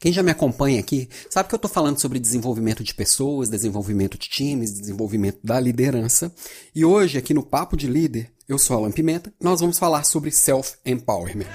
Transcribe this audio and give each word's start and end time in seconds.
Quem 0.00 0.12
já 0.12 0.22
me 0.22 0.30
acompanha 0.30 0.78
aqui 0.78 1.08
sabe 1.28 1.48
que 1.48 1.54
eu 1.54 1.58
estou 1.58 1.70
falando 1.70 1.98
sobre 1.98 2.20
desenvolvimento 2.20 2.84
de 2.84 2.94
pessoas, 2.94 3.48
desenvolvimento 3.48 4.16
de 4.16 4.28
times, 4.28 4.72
desenvolvimento 4.72 5.40
da 5.42 5.58
liderança. 5.58 6.32
E 6.72 6.84
hoje, 6.84 7.18
aqui 7.18 7.34
no 7.34 7.42
Papo 7.42 7.76
de 7.76 7.88
Líder, 7.88 8.30
eu 8.48 8.58
sou 8.58 8.76
Alan 8.76 8.92
Pimenta, 8.92 9.32
nós 9.40 9.60
vamos 9.60 9.76
falar 9.76 10.04
sobre 10.04 10.30
self-empowerment. 10.30 11.48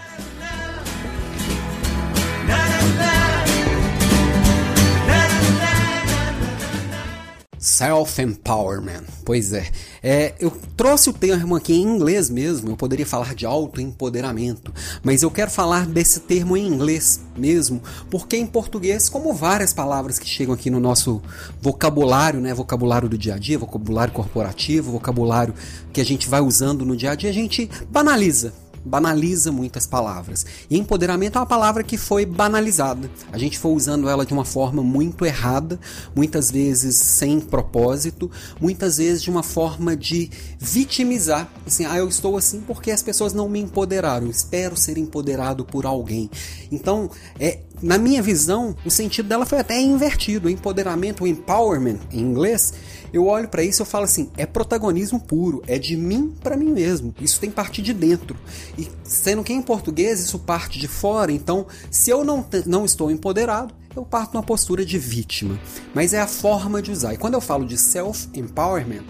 Self-empowerment. 7.63 9.05
Pois 9.23 9.53
é. 9.53 9.65
é. 10.03 10.35
Eu 10.37 10.51
trouxe 10.75 11.09
o 11.09 11.13
termo 11.13 11.55
aqui 11.55 11.73
em 11.73 11.81
inglês 11.81 12.29
mesmo, 12.29 12.71
eu 12.71 12.75
poderia 12.75 13.05
falar 13.05 13.33
de 13.33 13.45
autoempoderamento, 13.45 14.73
mas 15.01 15.23
eu 15.23 15.31
quero 15.31 15.49
falar 15.49 15.85
desse 15.85 16.19
termo 16.19 16.57
em 16.57 16.67
inglês 16.67 17.21
mesmo, 17.37 17.81
porque 18.11 18.35
em 18.35 18.45
português, 18.45 19.07
como 19.07 19.33
várias 19.33 19.71
palavras 19.71 20.19
que 20.19 20.27
chegam 20.27 20.53
aqui 20.53 20.69
no 20.69 20.81
nosso 20.81 21.21
vocabulário, 21.61 22.41
né, 22.41 22.53
vocabulário 22.53 23.07
do 23.07 23.17
dia 23.17 23.35
a 23.35 23.37
dia, 23.37 23.57
vocabulário 23.57 24.13
corporativo, 24.13 24.91
vocabulário 24.91 25.53
que 25.93 26.01
a 26.01 26.05
gente 26.05 26.27
vai 26.27 26.41
usando 26.41 26.83
no 26.83 26.97
dia 26.97 27.11
a 27.11 27.15
dia, 27.15 27.29
a 27.29 27.33
gente 27.33 27.69
banaliza 27.89 28.53
banaliza 28.85 29.51
muitas 29.51 29.85
palavras. 29.85 30.45
E 30.69 30.77
empoderamento 30.77 31.37
é 31.37 31.41
uma 31.41 31.45
palavra 31.45 31.83
que 31.83 31.97
foi 31.97 32.25
banalizada. 32.25 33.09
A 33.31 33.37
gente 33.37 33.57
foi 33.57 33.71
usando 33.71 34.09
ela 34.09 34.25
de 34.25 34.33
uma 34.33 34.45
forma 34.45 34.83
muito 34.83 35.25
errada, 35.25 35.79
muitas 36.15 36.51
vezes 36.51 36.95
sem 36.95 37.39
propósito, 37.39 38.29
muitas 38.59 38.97
vezes 38.97 39.23
de 39.23 39.29
uma 39.29 39.43
forma 39.43 39.95
de 39.95 40.29
vitimizar. 40.59 41.49
Assim, 41.65 41.85
ah, 41.85 41.97
eu 41.97 42.07
estou 42.07 42.37
assim 42.37 42.61
porque 42.61 42.91
as 42.91 43.01
pessoas 43.01 43.33
não 43.33 43.47
me 43.47 43.59
empoderaram. 43.59 44.27
Eu 44.27 44.31
espero 44.31 44.75
ser 44.75 44.97
empoderado 44.97 45.65
por 45.65 45.85
alguém. 45.85 46.29
Então, 46.71 47.09
é, 47.39 47.59
na 47.83 47.97
minha 47.97 48.21
visão, 48.21 48.75
o 48.85 48.89
sentido 48.89 49.27
dela 49.27 49.45
foi 49.45 49.59
até 49.59 49.79
invertido. 49.79 50.47
O 50.47 50.49
empoderamento, 50.49 51.23
o 51.23 51.27
empowerment 51.27 51.99
em 52.11 52.19
inglês, 52.19 52.73
eu 53.11 53.27
olho 53.27 53.49
para 53.49 53.61
isso 53.61 53.83
e 53.83 53.85
falo 53.85 54.05
assim: 54.05 54.29
é 54.37 54.45
protagonismo 54.45 55.19
puro, 55.19 55.61
é 55.67 55.77
de 55.77 55.97
mim 55.97 56.33
para 56.41 56.55
mim 56.55 56.71
mesmo. 56.71 57.13
Isso 57.19 57.39
tem 57.39 57.51
parte 57.51 57.81
de 57.81 57.93
dentro. 57.93 58.37
E 58.77 58.89
sendo 59.03 59.43
que 59.43 59.51
em 59.51 59.61
português 59.61 60.21
isso 60.21 60.39
parte 60.39 60.79
de 60.79 60.87
fora, 60.87 61.31
então 61.31 61.67
se 61.91 62.09
eu 62.09 62.23
não, 62.23 62.45
não 62.65 62.85
estou 62.85 63.11
empoderado, 63.11 63.73
eu 63.95 64.03
parto 64.03 64.33
numa 64.33 64.43
postura 64.43 64.85
de 64.85 64.97
vítima. 64.97 65.59
Mas 65.93 66.13
é 66.13 66.21
a 66.21 66.27
forma 66.27 66.81
de 66.81 66.89
usar. 66.89 67.13
E 67.13 67.17
quando 67.17 67.33
eu 67.33 67.41
falo 67.41 67.65
de 67.65 67.77
self-empowerment, 67.77 69.03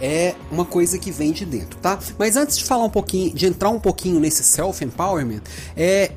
é 0.00 0.34
uma 0.50 0.64
coisa 0.64 0.98
que 0.98 1.10
vem 1.10 1.32
de 1.32 1.46
dentro, 1.46 1.78
tá? 1.78 1.98
Mas 2.18 2.36
antes 2.36 2.58
de 2.58 2.64
falar 2.64 2.84
um 2.84 2.90
pouquinho, 2.90 3.32
de 3.32 3.46
entrar 3.46 3.70
um 3.70 3.78
pouquinho 3.78 4.18
nesse 4.18 4.42
self-empowerment, 4.42 5.42
é 5.76 6.12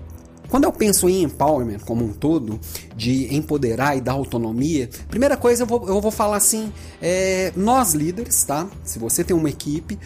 quando 0.49 0.65
eu 0.65 0.71
penso 0.71 1.09
em 1.09 1.23
empowerment 1.23 1.79
como 1.79 2.05
um 2.05 2.13
todo, 2.13 2.59
de 2.95 3.35
empoderar 3.35 3.97
e 3.97 4.01
dar 4.01 4.13
autonomia, 4.13 4.89
primeira 5.09 5.37
coisa 5.37 5.63
eu 5.63 5.67
vou, 5.67 5.87
eu 5.87 5.99
vou 6.01 6.11
falar 6.11 6.37
assim: 6.37 6.71
é, 7.01 7.51
nós 7.55 7.93
líderes, 7.93 8.43
tá? 8.43 8.67
Se 8.83 8.99
você 8.99 9.23
tem 9.23 9.35
uma 9.35 9.49
equipe, 9.49 9.97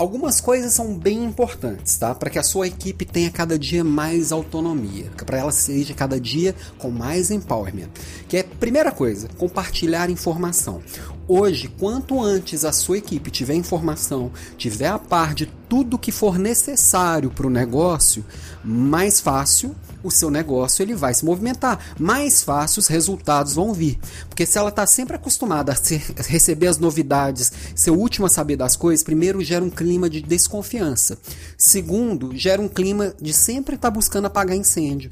algumas 0.00 0.40
coisas 0.40 0.72
são 0.72 0.94
bem 0.94 1.22
importantes, 1.22 1.98
tá? 1.98 2.14
Para 2.14 2.30
que 2.30 2.38
a 2.38 2.42
sua 2.42 2.66
equipe 2.66 3.04
tenha 3.04 3.30
cada 3.30 3.58
dia 3.58 3.84
mais 3.84 4.32
autonomia, 4.32 5.10
para 5.26 5.36
ela 5.36 5.52
seja 5.52 5.92
cada 5.92 6.18
dia 6.18 6.54
com 6.78 6.90
mais 6.90 7.30
empowerment. 7.30 7.90
Que 8.26 8.38
é 8.38 8.42
primeira 8.42 8.90
coisa, 8.92 9.28
compartilhar 9.36 10.08
informação. 10.08 10.80
Hoje, 11.28 11.68
quanto 11.78 12.18
antes 12.18 12.64
a 12.64 12.72
sua 12.72 12.96
equipe 12.96 13.30
tiver 13.30 13.52
informação, 13.52 14.32
tiver 14.56 14.88
a 14.88 14.98
par 14.98 15.34
de 15.34 15.44
tudo 15.68 15.98
que 15.98 16.10
for 16.10 16.38
necessário 16.38 17.30
para 17.30 17.46
o 17.46 17.50
negócio, 17.50 18.24
mais 18.64 19.20
fácil 19.20 19.76
o 20.02 20.10
seu 20.10 20.30
negócio 20.30 20.82
ele 20.82 20.94
vai 20.94 21.14
se 21.14 21.24
movimentar, 21.24 21.94
mais 21.98 22.42
fácil 22.42 22.80
os 22.80 22.86
resultados 22.86 23.54
vão 23.54 23.72
vir. 23.72 23.98
Porque 24.28 24.46
se 24.46 24.58
ela 24.58 24.70
está 24.70 24.86
sempre 24.86 25.16
acostumada 25.16 25.72
a, 25.72 26.22
receber 26.22 26.66
as 26.66 26.78
novidades, 26.78 27.52
ser 27.74 27.90
o 27.90 27.98
último 27.98 28.26
a 28.26 28.30
saber 28.30 28.56
das 28.56 28.76
coisas, 28.76 29.04
primeiro 29.04 29.42
gera 29.42 29.64
um 29.64 29.70
clima 29.70 30.08
de 30.08 30.20
desconfiança. 30.20 31.18
Segundo, 31.56 32.36
gera 32.36 32.60
um 32.60 32.68
clima 32.68 33.14
de 33.20 33.32
sempre 33.32 33.76
estar 33.76 33.90
tá 33.90 33.94
buscando 33.94 34.26
apagar 34.26 34.56
incêndio. 34.56 35.10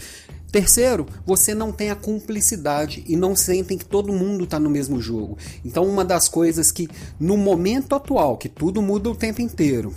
Terceiro, 0.51 1.07
você 1.27 1.55
não 1.55 1.71
tem 1.71 1.91
a 1.91 1.97
cumplicidade 1.97 3.05
e 3.07 3.17
não 3.17 3.37
sentem 3.37 3.77
que 3.77 3.85
todo 3.85 4.15
mundo 4.15 4.45
está 4.45 4.59
no 4.59 4.71
mesmo 4.71 4.99
jogo. 4.99 5.37
Então, 5.63 5.85
uma 5.85 6.03
das 6.03 6.27
coisas 6.27 6.73
que 6.73 6.89
no 7.21 7.37
momento 7.37 7.95
atual, 7.95 8.39
que 8.39 8.49
tudo 8.49 8.81
muda 8.81 9.11
o 9.11 9.15
tempo 9.15 9.43
inteiro, 9.43 9.95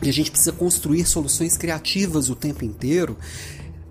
e 0.00 0.08
a 0.08 0.12
gente 0.12 0.30
precisa 0.30 0.52
construir 0.52 1.04
soluções 1.04 1.56
criativas 1.56 2.28
o 2.28 2.36
tempo 2.36 2.64
inteiro, 2.64 3.16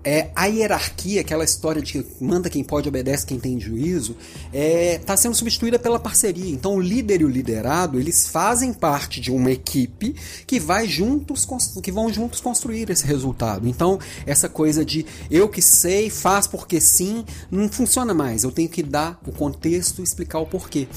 é, 0.04 0.30
a 0.34 0.46
hierarquia, 0.46 1.20
aquela 1.20 1.44
história 1.44 1.80
de 1.80 1.92
que 1.92 2.06
manda 2.20 2.50
quem 2.50 2.64
pode, 2.64 2.88
obedece 2.88 3.26
quem 3.26 3.38
tem 3.38 3.58
juízo, 3.60 4.16
está 4.46 4.58
é, 4.58 4.98
tá 4.98 5.16
sendo 5.16 5.34
substituída 5.34 5.78
pela 5.78 5.98
parceria. 5.98 6.50
Então, 6.50 6.76
o 6.76 6.80
líder 6.80 7.20
e 7.20 7.24
o 7.24 7.28
liderado 7.28 7.98
eles 7.98 8.26
fazem 8.26 8.72
parte 8.72 9.20
de 9.20 9.30
uma 9.30 9.50
equipe 9.50 10.14
que 10.46 10.58
vai 10.58 10.88
juntos, 10.88 11.46
que 11.82 11.92
vão 11.92 12.12
juntos 12.12 12.40
construir 12.40 12.90
esse 12.90 13.06
resultado. 13.06 13.68
Então, 13.68 13.98
essa 14.26 14.48
coisa 14.48 14.84
de 14.84 15.06
eu 15.30 15.48
que 15.48 15.62
sei, 15.62 16.10
faz 16.10 16.46
porque 16.46 16.80
sim, 16.80 17.24
não 17.50 17.68
funciona 17.68 18.12
mais. 18.12 18.44
Eu 18.44 18.50
tenho 18.50 18.68
que 18.68 18.82
dar 18.82 19.20
o 19.26 19.32
contexto, 19.32 20.02
explicar 20.02 20.40
o 20.40 20.46
porquê. 20.46 20.88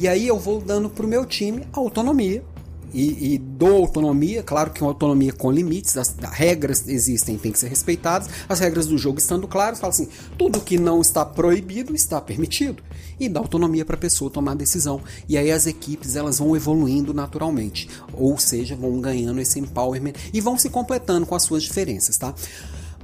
E 0.00 0.06
aí 0.06 0.26
eu 0.26 0.38
vou 0.38 0.60
dando 0.60 0.88
para 0.88 1.04
o 1.04 1.08
meu 1.08 1.24
time 1.24 1.66
autonomia 1.72 2.44
e, 2.92 3.34
e 3.34 3.38
dou 3.38 3.76
autonomia, 3.76 4.42
claro 4.42 4.70
que 4.70 4.82
uma 4.82 4.90
autonomia 4.90 5.32
com 5.32 5.50
limites, 5.50 5.96
as, 5.96 6.14
as, 6.22 6.32
regras 6.32 6.86
existem, 6.88 7.36
tem 7.36 7.52
que 7.52 7.58
ser 7.58 7.68
respeitadas, 7.68 8.28
as 8.48 8.60
regras 8.60 8.86
do 8.86 8.96
jogo 8.96 9.18
estando 9.18 9.46
claras, 9.46 9.80
fala 9.80 9.92
assim, 9.92 10.08
tudo 10.36 10.60
que 10.60 10.78
não 10.78 11.00
está 11.00 11.24
proibido 11.24 11.94
está 11.94 12.20
permitido 12.20 12.82
e 13.18 13.28
dá 13.28 13.40
autonomia 13.40 13.84
para 13.84 13.96
a 13.96 13.98
pessoa 13.98 14.30
tomar 14.30 14.54
decisão. 14.54 15.00
E 15.28 15.36
aí 15.36 15.50
as 15.50 15.66
equipes 15.66 16.16
elas 16.16 16.38
vão 16.38 16.54
evoluindo 16.56 17.12
naturalmente, 17.12 17.88
ou 18.12 18.38
seja, 18.38 18.76
vão 18.76 19.00
ganhando 19.00 19.40
esse 19.40 19.58
empowerment 19.58 20.14
e 20.32 20.40
vão 20.40 20.56
se 20.56 20.70
completando 20.70 21.26
com 21.26 21.34
as 21.34 21.42
suas 21.42 21.62
diferenças, 21.62 22.16
tá? 22.16 22.34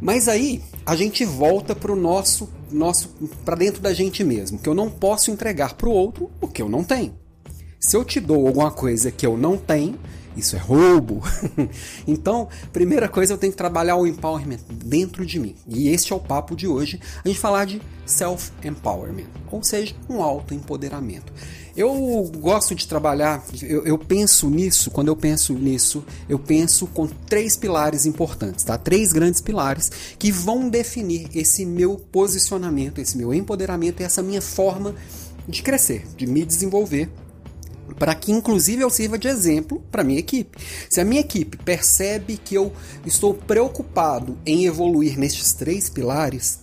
Mas 0.01 0.29
aí 0.29 0.61
a 0.85 0.97
gente 0.97 1.25
volta 1.25 1.75
para 1.75 1.93
o 1.93 1.97
nosso, 1.97 2.49
nosso 2.71 3.09
para 3.45 3.57
dentro 3.57 3.81
da 3.81 3.93
gente 3.93 4.25
mesmo, 4.25 4.59
que 4.59 4.69
eu 4.69 4.75
não 4.75 4.91
posso 4.91 5.31
entregar 5.31 5.75
para 5.75 5.89
o 5.89 5.93
outro 5.93 6.31
o 6.41 6.49
que 6.49 6.61
eu 6.61 6.69
não 6.69 6.85
tenho. 6.85 7.24
Se 7.85 7.99
eu 7.99 8.03
te 8.03 8.19
dou 8.19 8.47
alguma 8.47 8.71
coisa 8.71 9.11
que 9.11 9.27
eu 9.27 9.37
não 9.37 9.59
tenho, 9.59 9.99
isso 10.35 10.57
é 10.57 10.59
roubo. 10.59 11.23
então, 12.09 12.49
primeira 12.73 13.11
coisa, 13.11 13.35
eu 13.35 13.39
tenho 13.39 13.53
que 13.53 13.59
trabalhar 13.59 13.97
o 13.97 14.07
empowerment 14.07 14.61
dentro 14.71 15.25
de 15.27 15.39
mim. 15.39 15.55
E 15.69 15.91
este 15.91 16.11
é 16.11 16.17
o 16.17 16.19
papo 16.19 16.57
de 16.57 16.67
hoje, 16.67 16.99
a 17.23 17.29
gente 17.29 17.39
falar 17.39 17.67
de 17.67 17.83
self-empowerment, 18.07 19.27
ou 19.53 19.63
seja, 19.63 19.95
um 20.09 20.23
autoempoderamento. 20.23 21.31
Eu 21.77 21.93
gosto 22.39 22.75
de 22.75 22.89
trabalhar, 22.89 23.45
eu, 23.63 23.85
eu, 23.85 23.99
penso 23.99 24.49
nisso, 24.49 24.91
quando 24.91 25.09
eu 25.09 25.17
penso 25.17 25.53
nisso, 25.53 26.03
eu 26.27 26.39
penso 26.39 26.87
com 26.87 27.07
três 27.07 27.55
pilares 27.55 28.07
importantes, 28.07 28.65
tá? 28.65 28.79
Três 28.79 29.13
grandes 29.13 29.43
pilares 29.43 29.93
que 30.19 30.33
vão 30.33 30.71
definir 30.71 31.29
esse 31.35 31.67
meu 31.67 31.97
posicionamento, 32.11 32.99
esse 32.99 33.19
meu 33.19 33.35
empoderamento 33.35 34.01
e 34.01 34.05
essa 34.05 34.23
minha 34.23 34.41
forma 34.41 34.95
de 35.47 35.63
crescer, 35.63 36.07
de 36.17 36.27
me 36.27 36.47
desenvolver 36.47 37.11
para 37.99 38.15
que 38.15 38.33
inclusive 38.33 38.83
eu 38.83 38.91
sirva 38.91 39.19
de 39.19 39.29
exemplo 39.29 39.83
para 39.91 40.05
minha 40.05 40.19
equipe. 40.19 40.59
Se 40.89 41.01
a 41.01 41.05
minha 41.05 41.21
equipe 41.21 41.57
percebe 41.59 42.37
que 42.37 42.55
eu 42.55 42.73
estou 43.05 43.35
preocupado 43.35 44.39
em 44.45 44.67
evoluir 44.67 45.19
nestes 45.19 45.53
três 45.53 45.89
pilares, 45.89 46.61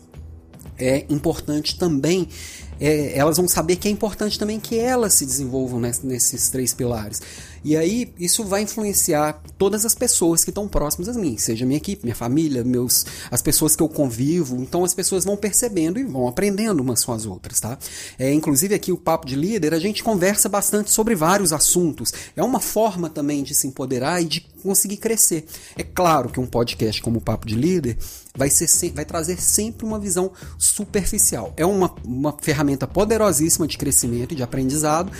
é 0.78 1.06
importante 1.09 1.78
também 1.78 2.28
é, 2.81 3.16
elas 3.16 3.38
vão 3.38 3.47
saber 3.47 3.75
que 3.75 3.88
é 3.88 3.91
importante 3.91 4.40
também 4.40 4.59
que 4.59 4.75
elas 4.80 5.14
se 5.14 5.24
desenvolvam 5.24 5.80
nesses 5.80 6.50
três 6.50 6.74
pilares. 6.74 7.22
E 7.64 7.78
aí 7.78 8.12
isso 8.18 8.44
vai 8.44 8.64
influenciar 8.64 9.42
todas 9.58 9.86
as 9.86 9.94
pessoas 9.94 10.44
que 10.44 10.50
estão 10.50 10.68
próximas 10.68 11.10
a 11.10 11.14
mim, 11.14 11.38
seja 11.38 11.66
minha 11.66 11.78
equipe, 11.78 12.04
minha 12.04 12.16
família, 12.16 12.64
meus, 12.64 13.06
as 13.30 13.42
pessoas 13.42 13.76
que 13.76 13.84
eu 13.84 13.90
convivo. 13.90 14.56
Então 14.62 14.84
as 14.84 14.94
pessoas 14.94 15.24
vão 15.24 15.38
percebendo 15.38 16.00
e 16.00 16.04
vão 16.04 16.28
aprendendo 16.28 16.82
umas 16.82 17.04
com 17.04 17.14
as 17.14 17.26
outras, 17.26 17.59
tá? 17.59 17.78
É, 18.18 18.34
inclusive 18.34 18.74
aqui 18.74 18.91
o 18.91 18.97
papo 18.97 19.28
de 19.28 19.35
líder 19.35 19.74
a 19.74 19.80
gente 19.80 20.03
conversa 20.03 20.50
bastante 20.50 20.90
sobre 20.90 21.16
vários 21.16 21.53
assuntos. 21.53 22.12
É 22.35 22.44
uma 22.44 22.59
forma 22.59 23.09
também 23.09 23.44
de 23.44 23.53
se 23.53 23.68
empoderar 23.68 24.22
e 24.22 24.26
de 24.26 24.41
conseguir 24.62 24.97
crescer. 24.97 25.46
É 25.78 25.84
claro 25.84 26.30
que 26.30 26.40
um 26.40 26.46
podcast 26.46 27.02
como 27.02 27.20
o 27.20 27.22
papo 27.22 27.47
de 27.47 27.56
líder 27.56 27.97
vai, 28.35 28.50
ser, 28.50 28.91
vai 28.91 29.06
trazer 29.06 29.40
sempre 29.41 29.85
uma 29.85 30.00
visão 30.00 30.32
superficial. 30.58 31.53
É 31.58 31.66
uma, 31.66 31.94
uma 32.06 32.35
ferramenta 32.40 32.88
poderosíssima 32.88 33.68
de 33.68 33.78
crescimento 33.78 34.34
e 34.34 34.35
de 34.35 34.44
aprendizado, 34.44 35.12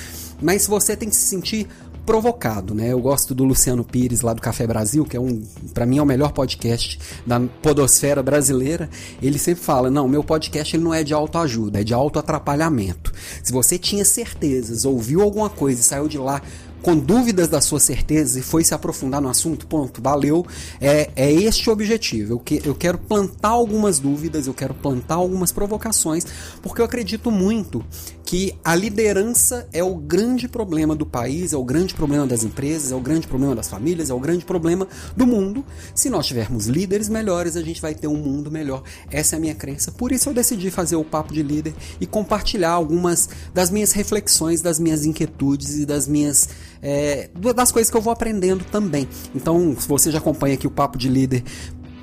mas 0.42 0.66
você 0.66 0.96
tem 0.96 1.10
que 1.10 1.16
se 1.16 1.26
sentir 1.26 1.68
provocado, 2.06 2.74
né? 2.74 2.92
Eu 2.92 3.00
gosto 3.00 3.34
do 3.34 3.44
Luciano 3.44 3.84
Pires 3.84 4.22
lá 4.22 4.34
do 4.34 4.42
Café 4.42 4.66
Brasil, 4.66 5.06
que 5.06 5.16
é 5.16 5.20
um, 5.20 5.44
para 5.74 5.86
mim 5.86 5.98
é 5.98 6.02
o 6.02 6.06
melhor 6.06 6.32
podcast 6.32 7.00
da 7.26 7.40
podosfera 7.40 8.22
brasileira. 8.24 8.90
Ele 9.22 9.38
sempre 9.38 9.64
fala: 9.64 9.90
"Não, 9.90 10.08
meu 10.08 10.24
podcast 10.24 10.76
ele 10.76 10.84
não 10.84 10.94
é 10.94 11.04
de 11.04 11.14
autoajuda, 11.14 11.82
é 11.82 11.84
de 11.84 11.94
autoatrapalhamento. 11.94 13.14
Se 13.44 13.52
você 13.52 13.78
tinha 13.78 14.06
certezas, 14.06 14.86
ouviu 14.86 15.22
alguma 15.22 15.50
coisa 15.50 15.82
e 15.82 15.84
saiu 15.84 16.08
de 16.08 16.18
lá 16.18 16.42
com 16.82 16.98
dúvidas 16.98 17.48
da 17.48 17.62
sua 17.62 17.80
certeza 17.80 18.40
e 18.40 18.42
foi 18.42 18.64
se 18.64 18.74
aprofundar 18.74 19.22
no 19.22 19.30
assunto, 19.30 19.68
ponto, 19.68 20.02
valeu. 20.02 20.46
É, 20.80 21.12
é 21.16 21.32
este 21.32 21.70
o 21.70 21.74
objetivo. 21.74 22.34
Eu, 22.34 22.40
que, 22.40 22.62
eu 22.66 22.76
quero 22.76 22.98
plantar 22.98 23.50
algumas 23.50 24.00
dúvidas, 24.00 24.48
eu 24.48 24.54
quero 24.54 24.74
plantar 24.74 25.16
algumas 25.16 25.52
provocações, 25.52 26.26
porque 26.62 26.82
eu 26.82 26.86
acredito 26.86 27.30
muito 27.30 27.86
que 28.32 28.56
a 28.64 28.74
liderança 28.74 29.68
é 29.74 29.84
o 29.84 29.94
grande 29.94 30.48
problema 30.48 30.96
do 30.96 31.06
país, 31.06 31.52
é 31.52 31.58
o 31.58 31.66
grande 31.66 31.94
problema 31.94 32.26
das 32.26 32.46
empresas, 32.46 32.90
é 32.90 32.96
o 32.96 33.02
grande 33.02 33.28
problema 33.28 33.54
das 33.54 33.68
famílias, 33.68 34.10
é 34.10 34.14
o 34.14 34.20
grande 34.22 34.46
problema 34.46 34.88
do 35.18 35.28
mundo. 35.28 35.66
Se 35.94 36.10
nós 36.10 36.28
tivermos 36.28 36.68
líderes 36.68 37.10
melhores, 37.10 37.58
a 37.58 37.62
gente 37.62 37.82
vai 37.82 37.94
ter 37.94 38.08
um 38.08 38.16
mundo 38.16 38.50
melhor. 38.50 38.84
Essa 39.12 39.36
é 39.36 39.38
a 39.38 39.40
minha 39.42 39.54
crença. 39.54 39.92
Por 39.92 40.14
isso 40.14 40.30
eu 40.30 40.34
decidi 40.34 40.72
fazer 40.72 40.96
o 40.96 41.04
Papo 41.04 41.34
de 41.34 41.44
Líder 41.44 41.74
e 42.00 42.08
compartilhar 42.08 42.72
algumas 42.72 43.28
das 43.54 43.70
minhas 43.70 43.92
reflexões, 43.92 44.62
das 44.62 44.80
minhas 44.80 45.06
inquietudes 45.06 45.80
e 45.80 45.86
das 45.86 46.08
minhas 46.08 46.48
é, 46.82 47.30
das 47.54 47.70
coisas 47.70 47.92
que 47.92 47.98
eu 47.98 48.02
vou 48.02 48.14
aprendendo 48.14 48.64
também. 48.64 49.10
Então, 49.36 49.76
se 49.78 49.86
você 49.86 50.10
já 50.10 50.20
acompanha 50.20 50.54
aqui 50.54 50.66
o 50.66 50.72
Papo 50.72 50.98
de 50.98 51.10
Líder 51.10 51.44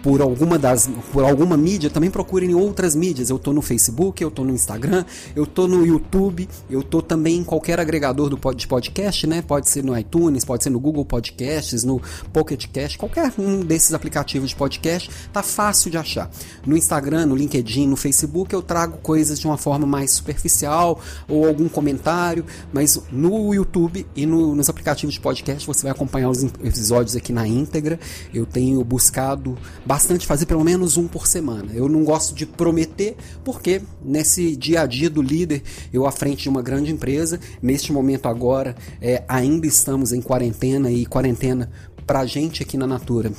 por 0.09 0.23
alguma 0.23 0.59
das 0.59 0.89
por 1.13 1.23
alguma 1.23 1.55
mídia, 1.55 1.91
também 1.91 2.11
procurem 2.11 2.53
em 2.53 2.55
outras 2.55 2.97
mídias. 2.97 3.29
Eu 3.29 3.39
tô 3.39 3.53
no 3.53 3.61
Facebook, 3.61 4.23
eu 4.23 4.31
tô 4.31 4.43
no 4.43 4.55
Instagram, 4.55 5.05
eu 5.37 5.47
tô 5.47 5.69
no 5.69 5.85
YouTube, 5.85 6.49
eu 6.71 6.83
tô 6.83 7.03
também 7.03 7.37
em 7.37 7.45
qualquer 7.45 7.79
agregador 7.79 8.31
do 8.31 8.39
de 8.55 8.67
podcast, 8.67 9.27
né? 9.27 9.43
Pode 9.43 9.69
ser 9.69 9.85
no 9.85 9.97
iTunes, 9.99 10.47
pode 10.47 10.65
ser 10.65 10.71
no 10.71 10.81
Google 10.81 11.05
Podcasts, 11.05 11.85
no 11.85 12.01
Pocket 12.33 12.69
Cast, 12.69 12.97
qualquer 12.97 13.31
um 13.39 13.61
desses 13.61 13.93
aplicativos 13.93 14.49
de 14.49 14.57
podcast, 14.57 15.11
tá 15.31 15.43
fácil 15.43 15.91
de 15.91 15.99
achar. 15.99 16.31
No 16.65 16.75
Instagram, 16.75 17.27
no 17.27 17.37
LinkedIn, 17.37 17.87
no 17.87 17.97
Facebook, 17.97 18.55
eu 18.55 18.63
trago 18.63 18.97
coisas 19.03 19.39
de 19.39 19.47
uma 19.47 19.59
forma 19.59 19.87
mais 19.87 20.13
superficial 20.13 21.03
ou 21.29 21.47
algum 21.47 21.69
comentário, 21.69 22.47
mas 22.73 22.99
no 23.13 23.53
YouTube 23.53 24.07
e 24.17 24.25
no, 24.25 24.55
nos 24.55 24.71
aplicativos 24.71 25.13
de 25.15 25.21
podcast 25.21 25.67
você 25.67 25.83
vai 25.83 25.93
acompanhar 25.93 26.31
os 26.31 26.43
episódios 26.43 27.15
aqui 27.15 27.31
na 27.31 27.47
íntegra. 27.47 28.01
Eu 28.33 28.47
tenho 28.47 28.83
buscado 28.83 29.59
bastante 29.85 29.98
fazer 30.27 30.47
pelo 30.47 30.65
menos 30.65 30.97
um 30.97 31.07
por 31.07 31.27
semana. 31.27 31.73
Eu 31.75 31.89
não 31.89 32.05
gosto 32.05 32.35
de 32.35 32.47
prometer, 32.47 33.17
porque 33.45 33.81
nesse 34.05 34.57
dia 34.57 34.83
a 34.83 34.87
dia 34.87 35.11
do 35.11 35.23
líder, 35.23 35.63
eu 35.93 36.07
à 36.07 36.13
frente 36.13 36.43
de 36.43 36.49
uma 36.49 36.63
grande 36.63 36.91
empresa, 36.91 37.41
neste 37.61 37.93
momento 37.93 38.27
agora, 38.27 38.77
é, 39.01 39.23
ainda 39.29 39.67
estamos 39.67 40.13
em 40.13 40.21
quarentena 40.21 40.91
e 40.91 41.07
quarentena 41.07 41.71
para 42.07 42.21
a 42.21 42.27
gente 42.27 42.63
aqui 42.63 42.77
na 42.77 42.87
Natura 42.87 43.33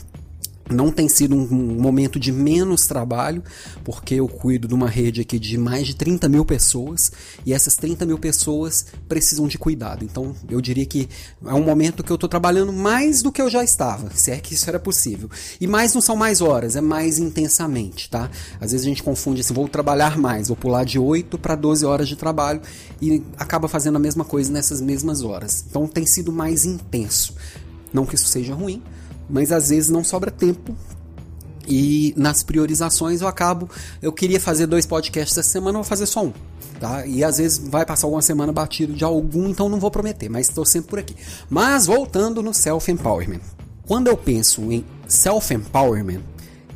não 0.69 0.91
tem 0.91 1.09
sido 1.09 1.35
um 1.35 1.81
momento 1.81 2.19
de 2.19 2.31
menos 2.31 2.85
trabalho, 2.85 3.43
porque 3.83 4.15
eu 4.15 4.27
cuido 4.27 4.67
de 4.67 4.73
uma 4.73 4.87
rede 4.87 5.21
aqui 5.21 5.39
de 5.39 5.57
mais 5.57 5.87
de 5.87 5.95
30 5.95 6.29
mil 6.29 6.45
pessoas 6.45 7.11
e 7.45 7.53
essas 7.53 7.75
30 7.75 8.05
mil 8.05 8.17
pessoas 8.17 8.85
precisam 9.07 9.47
de 9.47 9.57
cuidado. 9.57 10.05
Então 10.05 10.35
eu 10.49 10.61
diria 10.61 10.85
que 10.85 11.09
é 11.45 11.53
um 11.53 11.63
momento 11.63 12.03
que 12.03 12.11
eu 12.11 12.15
estou 12.15 12.29
trabalhando 12.29 12.71
mais 12.71 13.21
do 13.21 13.31
que 13.31 13.41
eu 13.41 13.49
já 13.49 13.63
estava, 13.63 14.11
se 14.13 14.31
é 14.31 14.37
que 14.37 14.53
isso 14.53 14.69
era 14.69 14.79
possível. 14.79 15.29
E 15.59 15.67
mais 15.67 15.93
não 15.93 16.01
são 16.01 16.15
mais 16.15 16.41
horas, 16.41 16.75
é 16.75 16.81
mais 16.81 17.17
intensamente, 17.17 18.09
tá? 18.09 18.29
Às 18.59 18.71
vezes 18.71 18.85
a 18.85 18.89
gente 18.89 19.03
confunde 19.03 19.41
assim, 19.41 19.53
vou 19.53 19.67
trabalhar 19.67 20.17
mais, 20.17 20.47
vou 20.47 20.57
pular 20.57 20.83
de 20.83 20.99
8 20.99 21.37
para 21.37 21.55
12 21.55 21.85
horas 21.85 22.07
de 22.07 22.15
trabalho 22.15 22.61
e 23.01 23.23
acaba 23.37 23.67
fazendo 23.67 23.95
a 23.95 23.99
mesma 23.99 24.23
coisa 24.23 24.51
nessas 24.51 24.81
mesmas 24.81 25.23
horas. 25.23 25.65
Então 25.67 25.87
tem 25.87 26.05
sido 26.05 26.31
mais 26.31 26.65
intenso. 26.65 27.33
Não 27.91 28.05
que 28.05 28.15
isso 28.15 28.27
seja 28.27 28.53
ruim, 28.53 28.83
mas 29.29 29.51
às 29.51 29.69
vezes 29.69 29.89
não 29.89 30.03
sobra 30.03 30.31
tempo 30.31 30.75
e 31.69 32.13
nas 32.17 32.41
priorizações 32.41 33.21
eu 33.21 33.27
acabo. 33.27 33.69
Eu 34.01 34.11
queria 34.11 34.39
fazer 34.39 34.65
dois 34.65 34.85
podcasts 34.85 35.37
essa 35.37 35.47
semana, 35.47 35.77
eu 35.77 35.83
vou 35.83 35.89
fazer 35.89 36.07
só 36.07 36.25
um. 36.25 36.33
Tá? 36.79 37.05
E 37.05 37.23
às 37.23 37.37
vezes 37.37 37.57
vai 37.57 37.85
passar 37.85 38.07
alguma 38.07 38.21
semana 38.21 38.51
batido 38.51 38.93
de 38.93 39.03
algum, 39.03 39.49
então 39.49 39.69
não 39.69 39.79
vou 39.79 39.91
prometer, 39.91 40.29
mas 40.29 40.47
estou 40.47 40.65
sempre 40.65 40.89
por 40.89 40.99
aqui. 40.99 41.15
Mas 41.49 41.85
voltando 41.85 42.41
no 42.41 42.53
self-empowerment. 42.53 43.41
Quando 43.85 44.07
eu 44.07 44.17
penso 44.17 44.71
em 44.71 44.85
self-empowerment, 45.07 46.21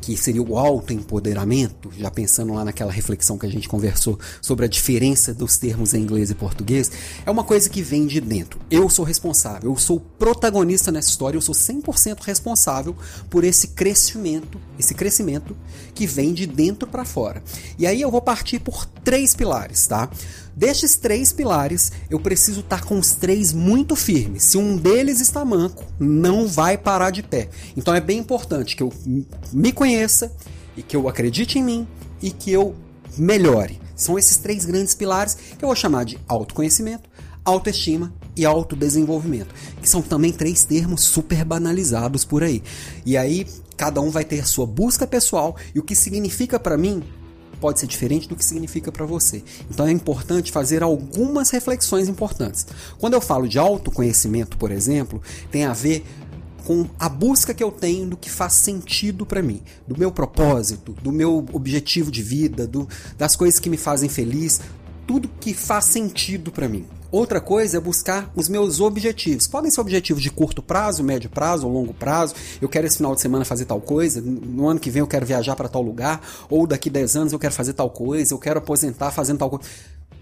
que 0.04 0.16
seria 0.16 0.42
o 0.42 0.58
autoempoderamento, 0.58 1.90
já 1.96 2.10
pensando 2.10 2.52
lá 2.52 2.64
naquela 2.64 2.92
reflexão 2.92 3.38
que 3.38 3.46
a 3.46 3.50
gente 3.50 3.68
conversou 3.68 4.18
sobre 4.40 4.64
a 4.64 4.68
diferença 4.68 5.32
dos 5.32 5.56
termos 5.56 5.94
em 5.94 6.02
inglês 6.02 6.30
e 6.30 6.34
português, 6.34 6.90
é 7.24 7.30
uma 7.30 7.44
coisa 7.44 7.68
que 7.68 7.82
vem 7.82 8.06
de 8.06 8.20
dentro. 8.20 8.60
Eu 8.70 8.88
sou 8.88 9.04
responsável, 9.04 9.70
eu 9.70 9.76
sou 9.76 9.98
protagonista 9.98 10.92
nessa 10.92 11.08
história, 11.08 11.36
eu 11.36 11.42
sou 11.42 11.54
100% 11.54 12.20
responsável 12.22 12.96
por 13.30 13.44
esse 13.44 13.68
crescimento, 13.68 14.60
esse 14.78 14.94
crescimento 14.94 15.56
que 15.94 16.06
vem 16.06 16.34
de 16.34 16.46
dentro 16.46 16.86
para 16.88 17.04
fora. 17.04 17.42
E 17.78 17.86
aí 17.86 18.00
eu 18.00 18.10
vou 18.10 18.20
partir 18.20 18.58
por 18.58 18.84
três 18.86 19.34
pilares, 19.34 19.86
tá? 19.86 20.10
Destes 20.56 20.96
três 20.96 21.32
pilares, 21.32 21.90
eu 22.08 22.20
preciso 22.20 22.60
estar 22.60 22.84
com 22.84 22.98
os 22.98 23.14
três 23.14 23.52
muito 23.52 23.96
firmes. 23.96 24.44
Se 24.44 24.56
um 24.56 24.76
deles 24.76 25.20
está 25.20 25.44
manco, 25.44 25.84
não 25.98 26.46
vai 26.46 26.78
parar 26.78 27.10
de 27.10 27.22
pé. 27.22 27.48
Então 27.76 27.94
é 27.94 28.00
bem 28.00 28.18
importante 28.18 28.76
que 28.76 28.82
eu 28.82 28.92
me 29.52 29.72
conheça 29.72 30.32
e 30.76 30.82
que 30.82 30.96
eu 30.96 31.08
acredite 31.08 31.58
em 31.58 31.64
mim 31.64 31.88
e 32.22 32.30
que 32.30 32.52
eu 32.52 32.74
melhore. 33.18 33.80
São 33.96 34.18
esses 34.18 34.36
três 34.36 34.64
grandes 34.64 34.94
pilares 34.94 35.34
que 35.34 35.64
eu 35.64 35.68
vou 35.68 35.76
chamar 35.76 36.04
de 36.04 36.18
autoconhecimento, 36.28 37.08
autoestima 37.44 38.12
e 38.36 38.44
autodesenvolvimento, 38.44 39.54
que 39.80 39.88
são 39.88 40.02
também 40.02 40.32
três 40.32 40.64
termos 40.64 41.02
super 41.02 41.44
banalizados 41.44 42.24
por 42.24 42.42
aí. 42.42 42.62
E 43.04 43.16
aí 43.16 43.46
cada 43.76 44.00
um 44.00 44.10
vai 44.10 44.24
ter 44.24 44.40
a 44.40 44.44
sua 44.44 44.66
busca 44.66 45.06
pessoal 45.06 45.56
e 45.74 45.78
o 45.78 45.82
que 45.82 45.94
significa 45.94 46.58
para 46.58 46.76
mim 46.76 47.02
pode 47.56 47.80
ser 47.80 47.86
diferente 47.86 48.28
do 48.28 48.36
que 48.36 48.44
significa 48.44 48.90
para 48.90 49.06
você. 49.06 49.42
Então 49.70 49.86
é 49.86 49.90
importante 49.90 50.52
fazer 50.52 50.82
algumas 50.82 51.50
reflexões 51.50 52.08
importantes. 52.08 52.66
Quando 52.98 53.14
eu 53.14 53.20
falo 53.20 53.48
de 53.48 53.58
autoconhecimento, 53.58 54.56
por 54.56 54.70
exemplo, 54.70 55.22
tem 55.50 55.64
a 55.64 55.72
ver 55.72 56.04
com 56.64 56.86
a 56.98 57.08
busca 57.08 57.52
que 57.52 57.62
eu 57.62 57.70
tenho 57.70 58.08
do 58.08 58.16
que 58.16 58.30
faz 58.30 58.54
sentido 58.54 59.26
para 59.26 59.42
mim, 59.42 59.60
do 59.86 59.98
meu 59.98 60.10
propósito, 60.10 60.96
do 61.02 61.12
meu 61.12 61.44
objetivo 61.52 62.10
de 62.10 62.22
vida, 62.22 62.66
do, 62.66 62.88
das 63.18 63.36
coisas 63.36 63.60
que 63.60 63.68
me 63.68 63.76
fazem 63.76 64.08
feliz, 64.08 64.60
tudo 65.06 65.28
que 65.40 65.52
faz 65.52 65.84
sentido 65.84 66.50
para 66.50 66.68
mim. 66.68 66.86
Outra 67.14 67.40
coisa 67.40 67.76
é 67.76 67.80
buscar 67.80 68.28
os 68.34 68.48
meus 68.48 68.80
objetivos. 68.80 69.46
Podem 69.46 69.70
ser 69.70 69.80
objetivos 69.80 70.20
de 70.20 70.32
curto 70.32 70.60
prazo, 70.60 71.04
médio 71.04 71.30
prazo 71.30 71.64
ou 71.64 71.72
longo 71.72 71.94
prazo. 71.94 72.34
Eu 72.60 72.68
quero 72.68 72.88
esse 72.88 72.96
final 72.96 73.14
de 73.14 73.20
semana 73.20 73.44
fazer 73.44 73.66
tal 73.66 73.80
coisa, 73.80 74.20
no 74.20 74.66
ano 74.66 74.80
que 74.80 74.90
vem 74.90 74.98
eu 74.98 75.06
quero 75.06 75.24
viajar 75.24 75.54
para 75.54 75.68
tal 75.68 75.80
lugar, 75.80 76.20
ou 76.50 76.66
daqui 76.66 76.90
10 76.90 77.14
anos 77.14 77.32
eu 77.32 77.38
quero 77.38 77.54
fazer 77.54 77.72
tal 77.72 77.88
coisa, 77.88 78.34
eu 78.34 78.38
quero 78.40 78.58
aposentar 78.58 79.12
fazendo 79.12 79.38
tal 79.38 79.48
coisa. 79.48 79.64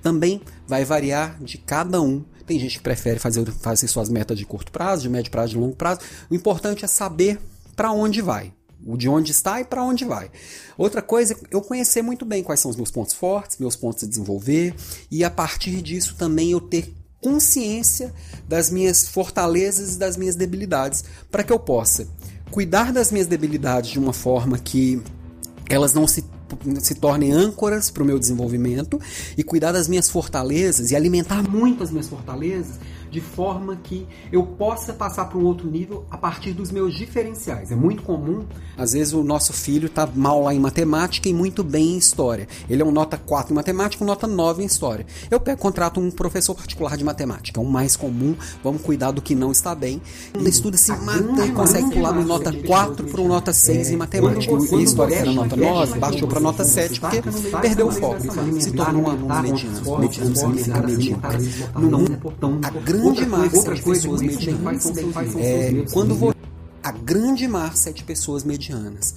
Também 0.02 0.42
vai 0.68 0.84
variar 0.84 1.42
de 1.42 1.56
cada 1.56 1.98
um. 1.98 2.22
Tem 2.44 2.58
gente 2.58 2.76
que 2.76 2.82
prefere 2.82 3.18
fazer, 3.18 3.50
fazer 3.52 3.88
suas 3.88 4.10
metas 4.10 4.36
de 4.36 4.44
curto 4.44 4.70
prazo, 4.70 5.04
de 5.04 5.08
médio 5.08 5.30
prazo, 5.30 5.52
de 5.52 5.58
longo 5.58 5.74
prazo. 5.74 6.00
O 6.28 6.34
importante 6.34 6.84
é 6.84 6.88
saber 6.88 7.40
para 7.74 7.90
onde 7.90 8.20
vai 8.20 8.52
o 8.86 8.96
de 8.96 9.08
onde 9.08 9.32
está 9.32 9.60
e 9.60 9.64
para 9.64 9.82
onde 9.82 10.04
vai. 10.04 10.30
Outra 10.76 11.02
coisa, 11.02 11.36
eu 11.50 11.60
conhecer 11.60 12.02
muito 12.02 12.24
bem 12.24 12.42
quais 12.42 12.60
são 12.60 12.70
os 12.70 12.76
meus 12.76 12.90
pontos 12.90 13.14
fortes, 13.14 13.58
meus 13.58 13.76
pontos 13.76 14.04
a 14.04 14.06
desenvolver, 14.06 14.74
e 15.10 15.24
a 15.24 15.30
partir 15.30 15.80
disso 15.82 16.16
também 16.16 16.52
eu 16.52 16.60
ter 16.60 16.94
consciência 17.20 18.12
das 18.48 18.70
minhas 18.70 19.06
fortalezas 19.06 19.94
e 19.94 19.98
das 19.98 20.16
minhas 20.16 20.34
debilidades, 20.34 21.04
para 21.30 21.44
que 21.44 21.52
eu 21.52 21.58
possa 21.58 22.08
cuidar 22.50 22.92
das 22.92 23.10
minhas 23.10 23.26
debilidades 23.26 23.90
de 23.90 23.98
uma 23.98 24.12
forma 24.12 24.58
que 24.58 25.00
elas 25.70 25.94
não 25.94 26.06
se 26.06 26.24
se 26.80 26.94
tornem 26.96 27.32
âncoras 27.32 27.90
para 27.90 28.02
o 28.02 28.06
meu 28.06 28.18
desenvolvimento 28.18 29.00
e 29.38 29.42
cuidar 29.42 29.72
das 29.72 29.88
minhas 29.88 30.10
fortalezas 30.10 30.90
e 30.90 30.96
alimentar 30.96 31.42
muito 31.42 31.82
as 31.82 31.90
minhas 31.90 32.08
fortalezas 32.08 32.76
de 33.12 33.20
forma 33.20 33.76
que 33.76 34.06
eu 34.32 34.42
possa 34.42 34.94
passar 34.94 35.26
para 35.26 35.38
um 35.38 35.44
outro 35.44 35.70
nível 35.70 36.06
a 36.10 36.16
partir 36.16 36.52
dos 36.52 36.70
meus 36.70 36.94
diferenciais. 36.94 37.70
É 37.70 37.76
muito 37.76 38.02
comum, 38.02 38.44
às 38.76 38.94
vezes 38.94 39.12
o 39.12 39.22
nosso 39.22 39.52
filho 39.52 39.86
está 39.86 40.06
mal 40.06 40.42
lá 40.42 40.54
em 40.54 40.58
matemática 40.58 41.28
e 41.28 41.34
muito 41.34 41.62
bem 41.62 41.94
em 41.94 41.98
história. 41.98 42.48
Ele 42.70 42.80
é 42.80 42.84
um 42.84 42.90
nota 42.90 43.18
4 43.18 43.52
em 43.52 43.54
matemática, 43.54 44.02
um 44.02 44.06
nota 44.06 44.26
9 44.26 44.62
em 44.62 44.66
história. 44.66 45.06
Eu 45.30 45.38
pego, 45.38 45.60
contrato 45.60 46.00
um 46.00 46.10
professor 46.10 46.54
particular 46.54 46.96
de 46.96 47.04
matemática, 47.04 47.60
é 47.60 47.62
o 47.62 47.66
mais 47.66 47.96
comum, 47.96 48.34
vamos 48.64 48.80
cuidar 48.80 49.10
do 49.10 49.20
que 49.20 49.34
não 49.34 49.52
está 49.52 49.74
bem. 49.74 50.00
Ele 50.34 50.48
estuda, 50.48 50.78
se 50.78 50.90
mata 50.92 51.44
e 51.46 51.52
consegue 51.52 51.90
pular 51.90 52.12
de 52.12 52.24
nota 52.24 52.50
4 52.50 53.06
para 53.08 53.20
um 53.20 53.28
nota 53.28 53.52
6 53.52 53.90
em 53.90 53.96
matemática. 53.96 54.52
E 54.52 54.82
história 54.82 55.16
era 55.16 55.32
nota 55.32 55.54
9, 55.54 55.98
baixou 55.98 56.26
para 56.26 56.40
nota 56.40 56.64
7 56.64 56.98
porque 56.98 57.22
perdeu 57.60 57.88
o 57.88 57.92
foco. 57.92 58.22
Se 58.58 58.72
tornou 58.72 59.02
um 59.02 59.10
aluno 59.10 59.42
mediano. 59.42 59.98
Mediano 59.98 60.34
significa 60.34 60.80
medíocre. 60.80 61.38
A 62.62 62.70
grande 62.70 63.01
grande 63.02 63.26
massa 63.26 63.74
de 63.74 63.82
pessoas 63.82 64.22
medianas. 64.22 64.86
É, 65.36 65.84
quando 65.92 66.14
vou 66.14 66.32
a 66.82 66.90
grande 66.90 67.46
é 67.46 67.92
de 67.92 68.02
pessoas 68.02 68.42
medianas. 68.42 69.14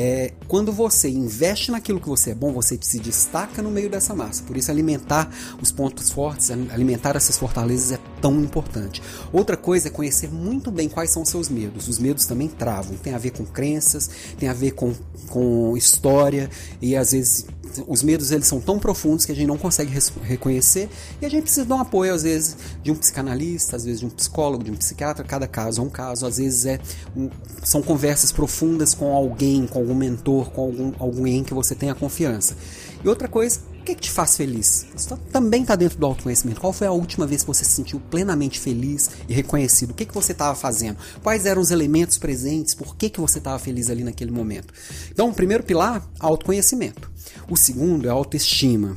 É, 0.00 0.32
quando 0.46 0.72
você 0.72 1.08
investe 1.08 1.72
naquilo 1.72 1.98
que 2.00 2.08
você 2.08 2.30
é 2.30 2.34
bom, 2.34 2.52
você 2.52 2.78
se 2.80 3.00
destaca 3.00 3.60
no 3.60 3.68
meio 3.68 3.90
dessa 3.90 4.14
massa. 4.14 4.44
Por 4.44 4.56
isso, 4.56 4.70
alimentar 4.70 5.28
os 5.60 5.72
pontos 5.72 6.08
fortes, 6.08 6.52
alimentar 6.52 7.16
essas 7.16 7.36
fortalezas 7.36 7.90
é 7.90 7.98
tão 8.20 8.40
importante. 8.40 9.02
Outra 9.32 9.56
coisa 9.56 9.88
é 9.88 9.90
conhecer 9.90 10.30
muito 10.30 10.70
bem 10.70 10.88
quais 10.88 11.10
são 11.10 11.22
os 11.22 11.28
seus 11.28 11.48
medos. 11.48 11.88
Os 11.88 11.98
medos 11.98 12.26
também 12.26 12.46
travam, 12.46 12.96
tem 12.96 13.12
a 13.12 13.18
ver 13.18 13.32
com 13.32 13.44
crenças, 13.44 14.08
tem 14.38 14.48
a 14.48 14.54
ver 14.54 14.70
com, 14.70 14.94
com 15.30 15.76
história 15.76 16.48
e 16.80 16.94
às 16.94 17.10
vezes 17.10 17.46
os 17.86 18.02
medos 18.02 18.30
eles 18.30 18.46
são 18.46 18.60
tão 18.60 18.78
profundos 18.78 19.24
que 19.24 19.32
a 19.32 19.34
gente 19.34 19.46
não 19.46 19.58
consegue 19.58 19.92
reconhecer 20.22 20.88
e 21.20 21.26
a 21.26 21.28
gente 21.28 21.42
precisa 21.42 21.66
dar 21.66 21.76
um 21.76 21.80
apoio 21.80 22.14
às 22.14 22.22
vezes 22.22 22.56
de 22.82 22.90
um 22.90 22.94
psicanalista, 22.94 23.76
às 23.76 23.84
vezes 23.84 24.00
de 24.00 24.06
um 24.06 24.10
psicólogo, 24.10 24.64
de 24.64 24.70
um 24.70 24.76
psiquiatra, 24.76 25.24
cada 25.24 25.46
caso 25.46 25.80
é 25.80 25.84
um 25.84 25.90
caso, 25.90 26.26
às 26.26 26.38
vezes 26.38 26.66
é 26.66 26.80
um, 27.16 27.28
são 27.62 27.82
conversas 27.82 28.32
profundas 28.32 28.94
com 28.94 29.14
alguém, 29.14 29.66
com 29.66 29.80
algum 29.88 29.98
mentor, 29.98 30.50
com 30.50 30.60
algum, 30.60 30.92
alguém 30.98 31.42
que 31.42 31.54
você 31.54 31.74
tenha 31.74 31.94
confiança. 31.94 32.56
E 33.02 33.08
outra 33.08 33.26
coisa, 33.26 33.60
o 33.80 33.84
que, 33.84 33.94
que 33.94 34.02
te 34.02 34.10
faz 34.10 34.36
feliz? 34.36 34.86
Isso 34.94 35.16
também 35.32 35.62
está 35.62 35.74
dentro 35.74 35.98
do 35.98 36.04
autoconhecimento. 36.04 36.60
Qual 36.60 36.72
foi 36.72 36.86
a 36.86 36.92
última 36.92 37.26
vez 37.26 37.42
que 37.42 37.46
você 37.46 37.64
se 37.64 37.70
sentiu 37.70 37.98
plenamente 37.98 38.60
feliz 38.60 39.10
e 39.28 39.32
reconhecido? 39.32 39.92
O 39.92 39.94
que, 39.94 40.04
que 40.04 40.14
você 40.14 40.32
estava 40.32 40.54
fazendo? 40.54 40.98
Quais 41.22 41.46
eram 41.46 41.62
os 41.62 41.70
elementos 41.70 42.18
presentes? 42.18 42.74
Por 42.74 42.96
que, 42.96 43.08
que 43.08 43.20
você 43.20 43.38
estava 43.38 43.58
feliz 43.58 43.88
ali 43.88 44.04
naquele 44.04 44.30
momento? 44.30 44.74
Então, 45.10 45.30
o 45.30 45.34
primeiro 45.34 45.62
pilar, 45.62 46.06
autoconhecimento. 46.18 47.10
O 47.48 47.56
segundo 47.56 48.06
é 48.06 48.10
autoestima. 48.10 48.96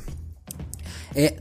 É, 1.14 1.36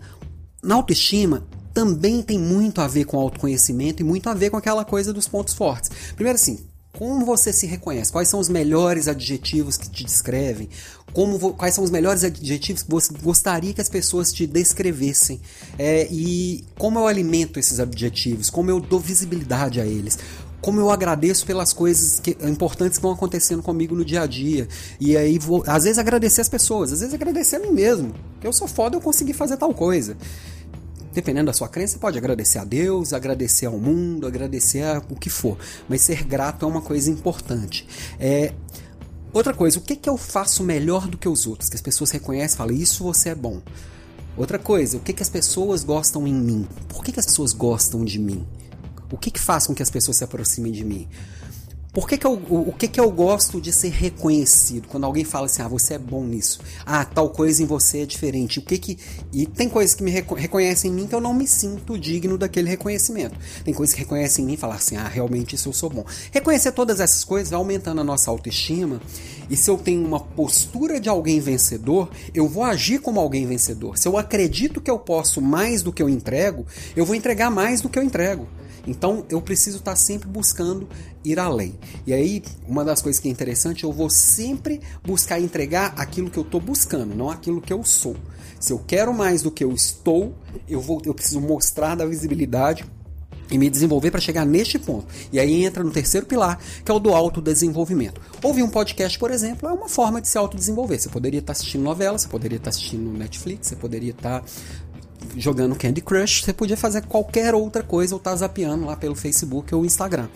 na 0.64 0.76
autoestima 0.76 1.46
também 1.74 2.22
tem 2.22 2.38
muito 2.38 2.82
a 2.82 2.88
ver 2.88 3.06
com 3.06 3.18
autoconhecimento 3.18 4.02
e 4.02 4.06
muito 4.06 4.30
a 4.30 4.34
ver 4.34 4.50
com 4.50 4.58
aquela 4.58 4.86
coisa 4.86 5.12
dos 5.12 5.28
pontos 5.28 5.54
fortes. 5.54 5.90
Primeiro 6.16 6.36
assim, 6.36 6.60
como 7.02 7.26
você 7.26 7.52
se 7.52 7.66
reconhece? 7.66 8.12
Quais 8.12 8.28
são 8.28 8.40
os 8.40 8.48
melhores 8.48 9.08
adjetivos 9.08 9.76
que 9.76 9.90
te 9.90 10.04
descrevem? 10.04 10.70
Como, 11.12 11.56
quais 11.56 11.74
são 11.74 11.84
os 11.84 11.90
melhores 11.90 12.24
adjetivos 12.24 12.84
que 12.84 12.92
você 12.92 13.12
gostaria 13.24 13.74
que 13.74 13.82
as 13.82 13.90
pessoas 13.90 14.32
te 14.32 14.46
descrevessem? 14.46 15.42
É, 15.80 16.08
e 16.12 16.64
como 16.78 17.00
eu 17.00 17.08
alimento 17.08 17.58
esses 17.58 17.80
adjetivos? 17.80 18.52
Como 18.52 18.70
eu 18.70 18.80
dou 18.80 19.00
visibilidade 19.00 19.82
a 19.82 19.86
eles? 19.86 20.20
como 20.62 20.80
eu 20.80 20.92
agradeço 20.92 21.44
pelas 21.44 21.74
coisas 21.74 22.20
que, 22.20 22.38
importantes 22.44 23.00
que 23.00 23.02
vão 23.02 23.14
acontecendo 23.14 23.64
comigo 23.64 23.96
no 23.96 24.06
dia 24.06 24.22
a 24.22 24.28
dia. 24.28 24.68
E 25.00 25.18
aí 25.18 25.40
vou, 25.40 25.64
às 25.66 25.86
vezes 25.86 25.98
agradecer 25.98 26.40
as 26.40 26.48
pessoas, 26.48 26.94
às 26.94 27.00
vezes 27.00 27.16
agradecer 27.16 27.56
a 27.56 27.60
mim 27.60 27.72
mesmo. 27.72 28.14
Que 28.40 28.46
eu 28.46 28.54
sou 28.54 28.68
foda, 28.68 28.96
eu 28.96 29.02
consegui 29.02 29.34
fazer 29.34 29.58
tal 29.58 29.74
coisa. 29.74 30.16
Dependendo 31.14 31.48
da 31.48 31.54
sua 31.54 31.68
crença, 31.68 31.94
você 31.94 32.00
pode 32.00 32.18
agradecer 32.18 32.60
a 32.60 32.64
Deus, 32.64 33.12
agradecer 33.12 33.66
ao 33.66 33.78
mundo, 33.78 34.26
agradecer 34.26 34.84
a 34.84 35.02
o 35.10 35.16
que 35.16 35.30
for. 35.30 35.58
Mas 35.90 36.02
ser 36.02 36.24
grato 36.24 36.66
é 36.66 36.68
uma 36.68 36.82
coisa 36.82 37.12
importante. 37.12 37.86
É, 38.20 38.54
outra 39.34 39.54
coisa, 39.54 39.78
o 39.78 39.82
que, 39.82 39.96
que 39.96 40.10
eu 40.10 40.18
faço 40.18 40.64
melhor 40.64 41.08
do 41.08 41.18
que 41.18 41.28
os 41.28 41.46
outros? 41.46 41.70
Que 41.70 41.76
as 41.76 41.82
pessoas 41.82 42.12
reconhecem 42.12 42.56
e 42.56 42.58
falam, 42.58 42.76
isso 42.76 43.04
você 43.04 43.30
é 43.30 43.36
bom. 43.36 43.62
Outra 44.38 44.58
coisa, 44.58 44.96
o 44.96 45.00
que, 45.02 45.12
que 45.12 45.22
as 45.22 45.30
pessoas 45.30 45.84
gostam 45.84 46.26
em 46.26 46.34
mim? 46.34 46.68
Por 46.88 47.04
que, 47.04 47.12
que 47.12 47.20
as 47.20 47.26
pessoas 47.26 47.52
gostam 47.52 48.06
de 48.06 48.18
mim? 48.18 48.48
O 49.12 49.18
que, 49.18 49.30
que 49.30 49.40
faz 49.40 49.68
com 49.68 49.76
que 49.76 49.84
as 49.84 49.90
pessoas 49.90 50.18
se 50.18 50.24
aproximem 50.24 50.72
de 50.72 50.86
mim? 50.86 51.08
Por 51.94 52.08
que, 52.08 52.18
que 52.18 52.26
eu, 52.26 52.42
o, 52.50 52.72
que, 52.72 52.88
que 52.88 53.02
eu 53.02 53.12
gosto 53.12 53.60
de 53.60 53.74
ser 53.74 53.90
reconhecido? 53.90 54.88
Quando 54.88 55.04
alguém 55.04 55.26
fala 55.26 55.48
assim, 55.48 55.62
ah, 55.62 55.68
você 55.68 55.96
é 55.96 56.00
bom 56.00 56.24
nisso. 56.24 56.62
Ah, 56.86 57.04
tal 57.04 57.30
coisa 57.30 57.62
em 57.62 57.66
você 57.66 58.04
é 58.04 58.06
diferente. 58.06 58.60
O 58.60 58.62
que 58.62 58.78
que. 58.78 58.98
E 59.34 59.46
tem 59.46 59.68
coisas 59.68 59.94
que 59.94 60.02
me 60.02 60.10
reco 60.10 60.34
reconhecem 60.34 60.90
em 60.90 60.94
mim 60.94 61.06
que 61.06 61.14
eu 61.14 61.20
não 61.20 61.34
me 61.34 61.46
sinto 61.46 62.00
digno 62.00 62.38
daquele 62.38 62.70
reconhecimento. 62.70 63.38
Tem 63.66 63.74
coisas 63.74 63.94
que 63.94 64.00
reconhecem 64.00 64.46
em 64.46 64.48
mim 64.48 64.54
e 64.54 64.58
falam 64.58 64.78
assim, 64.78 64.96
ah, 64.96 65.06
realmente 65.06 65.56
isso 65.56 65.68
eu 65.68 65.74
sou 65.74 65.90
bom. 65.90 66.06
Reconhecer 66.32 66.72
todas 66.72 67.02
essas 67.02 67.26
coisas 67.26 67.50
vai 67.50 67.60
aumentando 67.60 68.00
a 68.00 68.06
nossa 68.06 68.32
autoestima. 68.32 69.02
E 69.50 69.58
se 69.58 69.70
eu 69.70 69.78
tenho 69.78 70.06
uma 70.06 70.22
postura 70.22 70.98
de 70.98 71.10
alguém 71.10 71.42
vencedor, 71.42 72.10
eu 72.34 72.48
vou 72.48 72.64
agir 72.64 73.02
como 73.02 73.20
alguém 73.20 73.46
vencedor. 73.46 73.98
Se 73.98 74.08
eu 74.08 74.18
acredito 74.18 74.80
que 74.80 74.90
eu 74.90 74.98
posso 74.98 75.42
mais 75.42 75.82
do 75.82 75.92
que 75.92 76.02
eu 76.02 76.08
entrego, 76.08 76.66
eu 76.96 77.06
vou 77.06 77.16
entregar 77.16 77.52
mais 77.52 77.82
do 77.82 77.90
que 77.90 78.00
eu 78.00 78.04
entrego. 78.04 78.48
Então 78.86 79.26
eu 79.30 79.42
preciso 79.42 79.78
estar 79.78 79.96
sempre 79.96 80.28
buscando 80.28 80.88
ir 81.24 81.40
além. 81.40 81.76
E 82.06 82.14
aí, 82.14 82.44
uma 82.68 82.84
das 82.84 83.02
coisas 83.02 83.20
que 83.20 83.28
é 83.28 83.32
interessante, 83.32 83.84
eu 83.84 83.92
vou 83.92 84.10
sempre 84.10 84.82
buscar 85.04 85.40
entregar 85.40 85.94
aquilo 85.96 86.30
que 86.30 86.38
eu 86.38 86.44
estou 86.44 86.60
buscando, 86.60 87.16
não 87.16 87.30
aquilo 87.30 87.62
que 87.62 87.74
eu 87.74 87.84
sou. 87.84 88.16
Se 88.60 88.74
eu 88.74 88.80
quero 88.80 89.14
mais 89.14 89.42
do 89.42 89.52
que 89.52 89.64
eu 89.64 89.72
estou, 89.72 90.36
eu, 90.68 90.80
vou, 90.80 91.02
eu 91.06 91.14
preciso 91.14 91.42
mostrar 91.42 91.96
da 91.96 92.06
visibilidade 92.06 92.86
e 93.52 93.58
me 93.58 93.70
desenvolver 93.70 94.10
para 94.12 94.22
chegar 94.22 94.46
neste 94.46 94.80
ponto. 94.80 95.06
E 95.32 95.40
aí 95.40 95.64
entra 95.64 95.84
no 95.84 95.92
terceiro 95.92 96.26
pilar, 96.26 96.58
que 96.84 96.90
é 96.90 96.94
o 96.94 97.00
do 97.00 97.14
autodesenvolvimento. 97.14 98.22
Ouvir 98.42 98.64
um 98.64 98.70
podcast, 98.70 99.20
por 99.20 99.30
exemplo, 99.30 99.68
é 99.68 99.74
uma 99.74 99.90
forma 99.90 100.22
de 100.22 100.30
se 100.30 100.38
autodesenvolver. 100.38 101.00
Você 101.00 101.10
poderia 101.10 101.40
estar 101.40 101.52
assistindo 101.52 101.82
novela, 101.82 102.18
você 102.18 102.28
poderia 102.28 102.58
estar 102.58 102.70
assistindo 102.70 103.12
Netflix, 103.12 103.68
você 103.68 103.76
poderia 103.76 104.12
estar 104.12 104.44
jogando 105.36 105.76
Candy 105.76 106.02
Crush, 106.02 106.44
você 106.44 106.54
podia 106.54 106.78
fazer 106.78 107.02
qualquer 107.04 107.54
outra 107.56 107.84
coisa 107.84 108.16
ou 108.16 108.18
estar 108.18 108.32
tá 108.32 108.38
zapeando 108.38 108.86
lá 108.86 108.96
pelo 108.96 109.16
Facebook 109.16 109.74
ou 109.74 109.86
Instagram. 109.86 110.28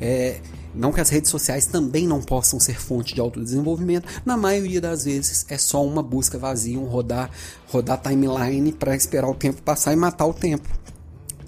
É, 0.00 0.40
não 0.74 0.92
que 0.92 1.00
as 1.00 1.10
redes 1.10 1.30
sociais 1.30 1.66
também 1.66 2.06
não 2.06 2.20
possam 2.20 2.58
ser 2.58 2.80
fonte 2.80 3.14
de 3.14 3.20
autodesenvolvimento, 3.20 4.08
na 4.24 4.36
maioria 4.36 4.80
das 4.80 5.04
vezes 5.04 5.44
é 5.48 5.58
só 5.58 5.84
uma 5.84 6.02
busca 6.02 6.38
vazia, 6.38 6.78
um 6.78 6.86
rodar, 6.86 7.30
rodar 7.68 8.00
timeline 8.00 8.72
para 8.72 8.96
esperar 8.96 9.28
o 9.28 9.34
tempo 9.34 9.62
passar 9.62 9.92
e 9.92 9.96
matar 9.96 10.26
o 10.26 10.34
tempo. 10.34 10.68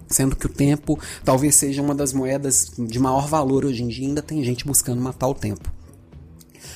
Sendo 0.06 0.36
que 0.36 0.46
o 0.46 0.50
tempo 0.50 0.98
talvez 1.24 1.54
seja 1.56 1.80
uma 1.82 1.94
das 1.94 2.12
moedas 2.12 2.72
de 2.78 2.98
maior 2.98 3.26
valor 3.26 3.64
hoje 3.64 3.82
em 3.82 3.88
dia, 3.88 4.06
ainda 4.06 4.22
tem 4.22 4.44
gente 4.44 4.66
buscando 4.66 5.00
matar 5.00 5.26
o 5.26 5.34
tempo. 5.34 5.73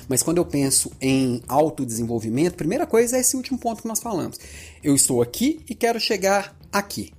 Mas 0.09 0.23
quando 0.23 0.39
eu 0.39 0.45
penso 0.45 0.91
em 1.01 1.43
autodesenvolvimento, 1.47 2.57
primeira 2.57 2.87
coisa 2.87 3.17
é 3.17 3.21
esse 3.21 3.37
último 3.37 3.59
ponto 3.59 3.83
que 3.83 3.89
nós 3.89 4.01
falamos. 4.01 4.39
Eu 4.83 4.95
estou 4.95 5.21
aqui 5.21 5.61
e 5.69 5.75
quero 5.75 6.01
chegar 6.01 6.57
aqui. 6.73 7.13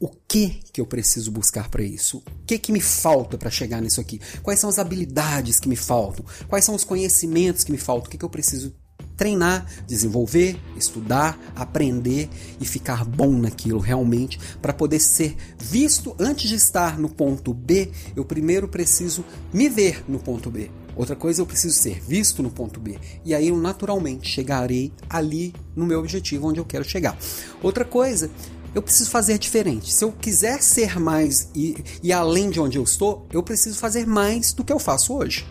O 0.00 0.08
que 0.26 0.62
que 0.72 0.80
eu 0.80 0.86
preciso 0.86 1.30
buscar 1.30 1.68
para 1.68 1.82
isso? 1.82 2.18
O 2.18 2.44
que 2.46 2.58
que 2.58 2.72
me 2.72 2.80
falta 2.80 3.36
para 3.36 3.50
chegar 3.50 3.82
nisso 3.82 4.00
aqui? 4.00 4.18
Quais 4.42 4.58
são 4.58 4.70
as 4.70 4.78
habilidades 4.78 5.60
que 5.60 5.68
me 5.68 5.76
faltam? 5.76 6.24
Quais 6.48 6.64
são 6.64 6.74
os 6.74 6.84
conhecimentos 6.84 7.64
que 7.64 7.70
me 7.70 7.76
faltam? 7.76 8.06
O 8.06 8.10
que 8.10 8.16
que 8.16 8.24
eu 8.24 8.30
preciso 8.30 8.74
treinar, 9.16 9.66
desenvolver, 9.86 10.58
estudar, 10.76 11.38
aprender 11.54 12.28
e 12.60 12.64
ficar 12.64 13.04
bom 13.04 13.32
naquilo 13.32 13.78
realmente 13.78 14.38
para 14.60 14.72
poder 14.72 15.00
ser 15.00 15.36
visto 15.58 16.14
antes 16.18 16.48
de 16.48 16.56
estar 16.56 16.98
no 16.98 17.08
ponto 17.08 17.52
B, 17.52 17.90
eu 18.16 18.24
primeiro 18.24 18.68
preciso 18.68 19.24
me 19.52 19.68
ver 19.68 20.04
no 20.08 20.18
ponto 20.18 20.50
B. 20.50 20.70
Outra 20.96 21.16
coisa, 21.16 21.42
eu 21.42 21.46
preciso 21.46 21.74
ser 21.76 22.00
visto 22.00 22.42
no 22.42 22.50
ponto 22.50 22.78
B. 22.78 22.98
E 23.24 23.34
aí 23.34 23.48
eu 23.48 23.56
naturalmente 23.56 24.28
chegarei 24.28 24.92
ali 25.10 25.52
no 25.74 25.86
meu 25.86 25.98
objetivo 25.98 26.48
onde 26.48 26.60
eu 26.60 26.64
quero 26.64 26.84
chegar. 26.84 27.18
Outra 27.62 27.84
coisa, 27.84 28.30
eu 28.74 28.82
preciso 28.82 29.10
fazer 29.10 29.38
diferente. 29.38 29.92
Se 29.92 30.04
eu 30.04 30.12
quiser 30.12 30.62
ser 30.62 30.98
mais 31.00 31.48
e, 31.54 31.76
e 32.02 32.12
além 32.12 32.50
de 32.50 32.60
onde 32.60 32.78
eu 32.78 32.82
estou, 32.82 33.26
eu 33.32 33.42
preciso 33.42 33.78
fazer 33.78 34.06
mais 34.06 34.52
do 34.52 34.64
que 34.64 34.72
eu 34.72 34.78
faço 34.78 35.14
hoje. 35.14 35.46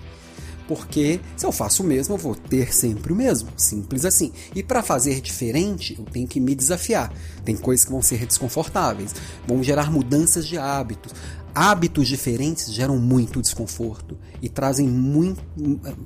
Porque 0.74 1.20
se 1.38 1.46
eu 1.46 1.52
faço 1.52 1.84
o 1.84 1.86
mesmo, 1.86 2.16
eu 2.16 2.18
vou 2.18 2.34
ter 2.34 2.74
sempre 2.74 3.14
o 3.14 3.16
mesmo. 3.16 3.50
Simples 3.56 4.06
assim. 4.06 4.34
E 4.56 4.64
para 4.64 4.82
fazer 4.82 5.22
diferente, 5.22 5.96
eu 6.00 6.04
tenho 6.06 6.28
que 6.28 6.40
me 6.40 6.56
desafiar. 6.56 7.14
Tem 7.46 7.56
coisas 7.56 7.86
que 7.86 7.92
vão 7.92 8.02
ser 8.02 8.26
desconfortáveis, 8.26 9.14
vão 9.48 9.64
gerar 9.64 9.92
mudanças 9.92 10.48
de 10.48 10.58
hábitos. 10.58 11.14
Hábitos 11.54 12.08
diferentes 12.08 12.74
geram 12.74 12.98
muito 12.98 13.40
desconforto 13.40 14.18
e 14.42 14.50
trazem 14.50 14.88
muito. 14.88 15.44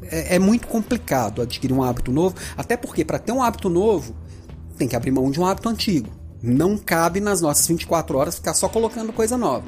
É, 0.04 0.36
é 0.36 0.40
muito 0.40 0.68
complicado 0.68 1.42
adquirir 1.42 1.74
um 1.74 1.82
hábito 1.82 2.12
novo, 2.12 2.36
até 2.58 2.76
porque 2.76 3.06
para 3.06 3.20
ter 3.20 3.32
um 3.32 3.42
hábito 3.42 3.70
novo, 3.70 4.14
tem 4.78 4.86
que 4.86 4.98
abrir 4.98 5.12
mão 5.12 5.32
de 5.32 5.40
um 5.40 5.46
hábito 5.46 5.70
antigo. 5.70 6.10
Não 6.44 6.78
cabe 6.78 7.22
nas 7.22 7.40
nossas 7.40 7.66
24 7.66 8.18
horas 8.18 8.36
ficar 8.36 8.54
só 8.54 8.68
colocando 8.68 9.14
coisa 9.14 9.38
nova. 9.38 9.64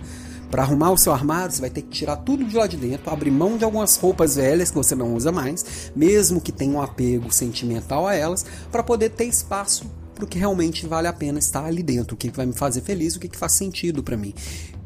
Para 0.50 0.64
arrumar 0.64 0.92
o 0.92 0.98
seu 0.98 1.14
armário, 1.14 1.54
você 1.54 1.62
vai 1.62 1.70
ter 1.70 1.84
que 1.84 1.90
tirar 1.90 2.18
tudo 2.18 2.44
de 2.44 2.56
lá 2.56 2.66
de 2.66 2.76
dentro, 2.76 3.12
abrir 3.12 3.32
mão 3.32 3.58
de 3.58 3.64
algumas 3.64 3.98
roupas 3.98 4.36
velhas 4.36 4.70
que 4.70 4.78
você 4.78 4.96
não 4.96 5.14
usa 5.14 5.32
mais, 5.32 5.92
mesmo 5.96 6.42
que 6.42 6.52
tenha 6.52 6.72
um 6.76 6.82
apego 6.82 7.32
sentimental 7.32 8.08
a 8.08 8.16
elas, 8.16 8.46
para 8.72 8.82
poder 8.82 9.10
ter 9.10 9.26
espaço 9.26 9.86
para 10.16 10.26
o 10.26 10.28
que 10.28 10.38
realmente 10.38 10.86
vale 10.86 11.08
a 11.08 11.14
pena 11.14 11.40
estar 11.40 11.64
ali 11.64 11.82
dentro, 11.82 12.16
o 12.16 12.18
que 12.18 12.30
vai 12.30 12.46
me 12.46 12.54
fazer 12.54 12.82
feliz, 12.82 13.16
o 13.16 13.20
que 13.20 13.38
faz 13.38 13.54
sentido 13.54 14.04
para 14.04 14.18
mim. 14.18 14.34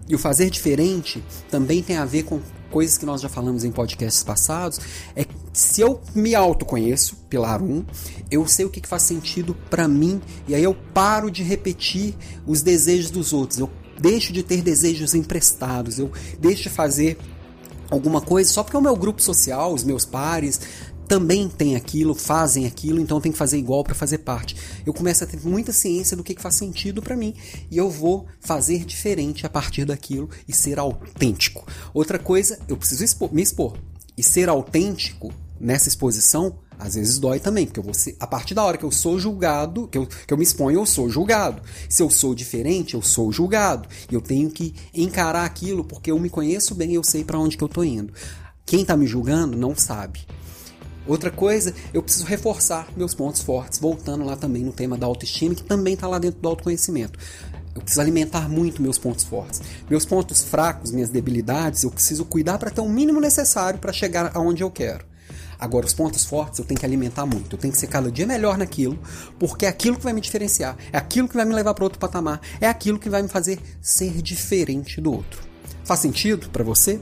E 0.07 0.13
o 0.13 0.19
fazer 0.19 0.49
diferente 0.49 1.23
também 1.49 1.81
tem 1.81 1.97
a 1.97 2.05
ver 2.05 2.23
com 2.23 2.39
coisas 2.69 2.97
que 2.97 3.05
nós 3.05 3.21
já 3.21 3.29
falamos 3.29 3.63
em 3.63 3.71
podcasts 3.71 4.23
passados, 4.23 4.79
é 5.15 5.25
se 5.53 5.81
eu 5.81 6.01
me 6.15 6.33
autoconheço, 6.33 7.15
pilar 7.29 7.61
1, 7.61 7.65
um, 7.65 7.85
eu 8.31 8.47
sei 8.47 8.65
o 8.65 8.69
que 8.69 8.85
faz 8.87 9.03
sentido 9.03 9.55
para 9.69 9.87
mim 9.87 10.19
e 10.47 10.55
aí 10.55 10.63
eu 10.63 10.75
paro 10.93 11.29
de 11.29 11.43
repetir 11.43 12.15
os 12.45 12.63
desejos 12.63 13.11
dos 13.11 13.31
outros. 13.31 13.59
Eu 13.59 13.69
deixo 13.99 14.33
de 14.33 14.43
ter 14.43 14.61
desejos 14.61 15.13
emprestados, 15.13 15.99
eu 15.99 16.11
deixo 16.39 16.63
de 16.63 16.69
fazer 16.69 17.17
alguma 17.89 18.21
coisa 18.21 18.51
só 18.51 18.63
porque 18.63 18.77
o 18.77 18.81
meu 18.81 18.95
grupo 18.95 19.21
social, 19.21 19.73
os 19.73 19.83
meus 19.83 20.05
pares, 20.05 20.59
também 21.07 21.47
tem 21.47 21.75
aquilo, 21.75 22.15
fazem 22.15 22.65
aquilo, 22.65 22.99
então 22.99 23.21
tem 23.21 23.31
que 23.31 23.37
fazer 23.37 23.57
igual 23.57 23.83
para 23.83 23.93
fazer 23.93 24.19
parte. 24.19 24.55
Eu 24.85 24.93
começo 24.93 25.23
a 25.23 25.27
ter 25.27 25.39
muita 25.45 25.71
ciência 25.71 26.15
do 26.17 26.23
que, 26.23 26.33
que 26.33 26.41
faz 26.41 26.55
sentido 26.55 27.01
para 27.01 27.15
mim 27.15 27.35
e 27.69 27.77
eu 27.77 27.89
vou 27.89 28.25
fazer 28.39 28.85
diferente 28.85 29.45
a 29.45 29.49
partir 29.49 29.85
daquilo 29.85 30.29
e 30.47 30.53
ser 30.53 30.79
autêntico. 30.79 31.65
Outra 31.93 32.17
coisa, 32.17 32.57
eu 32.67 32.77
preciso 32.77 33.03
expor, 33.03 33.33
me 33.33 33.41
expor. 33.41 33.77
e 34.15 34.23
ser 34.23 34.47
autêntico 34.47 35.33
nessa 35.59 35.87
exposição, 35.87 36.59
às 36.77 36.95
vezes 36.95 37.19
dói 37.19 37.39
também, 37.39 37.65
porque 37.65 37.79
eu 37.79 37.83
vou 37.83 37.93
ser, 37.93 38.15
a 38.19 38.27
partir 38.27 38.53
da 38.53 38.63
hora 38.63 38.77
que 38.77 38.83
eu 38.83 38.91
sou 38.91 39.19
julgado, 39.19 39.87
que 39.87 39.97
eu, 39.97 40.05
que 40.05 40.33
eu 40.33 40.37
me 40.37 40.43
exponho, 40.43 40.79
eu 40.79 40.85
sou 40.85 41.09
julgado. 41.09 41.61
Se 41.87 42.01
eu 42.01 42.09
sou 42.09 42.35
diferente, 42.35 42.95
eu 42.95 43.01
sou 43.01 43.31
julgado. 43.31 43.87
E 44.11 44.13
eu 44.13 44.21
tenho 44.21 44.49
que 44.49 44.73
encarar 44.93 45.45
aquilo 45.45 45.83
porque 45.83 46.11
eu 46.11 46.19
me 46.19 46.29
conheço 46.29 46.75
bem 46.75 46.91
e 46.91 46.95
eu 46.95 47.03
sei 47.03 47.23
para 47.23 47.39
onde 47.39 47.57
que 47.57 47.63
eu 47.63 47.69
tô 47.69 47.83
indo. 47.83 48.13
Quem 48.65 48.81
está 48.81 48.97
me 48.97 49.07
julgando 49.07 49.57
não 49.57 49.75
sabe. 49.75 50.25
Outra 51.05 51.29
coisa, 51.29 51.73
eu 51.93 52.01
preciso 52.01 52.25
reforçar 52.25 52.87
meus 52.95 53.13
pontos 53.13 53.41
fortes, 53.41 53.77
voltando 53.77 54.23
lá 54.23 54.37
também 54.37 54.63
no 54.63 54.71
tema 54.71 54.97
da 54.97 55.05
autoestima, 55.05 55.53
que 55.53 55.63
também 55.63 55.95
está 55.95 56.07
lá 56.07 56.17
dentro 56.17 56.39
do 56.39 56.47
autoconhecimento. 56.47 57.19
Eu 57.75 57.81
preciso 57.81 58.01
alimentar 58.01 58.47
muito 58.47 58.81
meus 58.81 58.97
pontos 58.97 59.23
fortes. 59.23 59.61
Meus 59.89 60.05
pontos 60.05 60.43
fracos, 60.43 60.91
minhas 60.91 61.09
debilidades, 61.09 61.83
eu 61.83 61.91
preciso 61.91 62.23
cuidar 62.23 62.57
para 62.57 62.69
ter 62.69 62.81
o 62.81 62.87
mínimo 62.87 63.19
necessário 63.19 63.79
para 63.79 63.91
chegar 63.91 64.31
aonde 64.33 64.63
eu 64.63 64.71
quero. 64.71 65.12
Agora, 65.63 65.85
os 65.85 65.93
pontos 65.93 66.25
fortes 66.25 66.59
eu 66.59 66.65
tenho 66.65 66.77
que 66.77 66.85
alimentar 66.85 67.25
muito. 67.25 67.55
Eu 67.55 67.57
tenho 67.57 67.71
que 67.71 67.79
ser 67.79 67.87
cada 67.87 68.11
dia 68.11 68.27
melhor 68.27 68.57
naquilo, 68.57 68.99
porque 69.39 69.65
é 69.65 69.69
aquilo 69.69 69.95
que 69.95 70.03
vai 70.03 70.11
me 70.11 70.19
diferenciar, 70.19 70.75
é 70.91 70.97
aquilo 70.97 71.25
que 71.25 71.37
vai 71.37 71.45
me 71.45 71.55
levar 71.55 71.73
para 71.73 71.85
outro 71.85 71.97
patamar, 71.97 72.41
é 72.59 72.67
aquilo 72.67 72.99
que 72.99 73.09
vai 73.09 73.21
me 73.21 73.29
fazer 73.29 73.57
ser 73.81 74.21
diferente 74.21 74.99
do 74.99 75.13
outro. 75.13 75.52
Faz 75.83 75.99
sentido 75.99 76.49
para 76.49 76.63
você? 76.63 76.99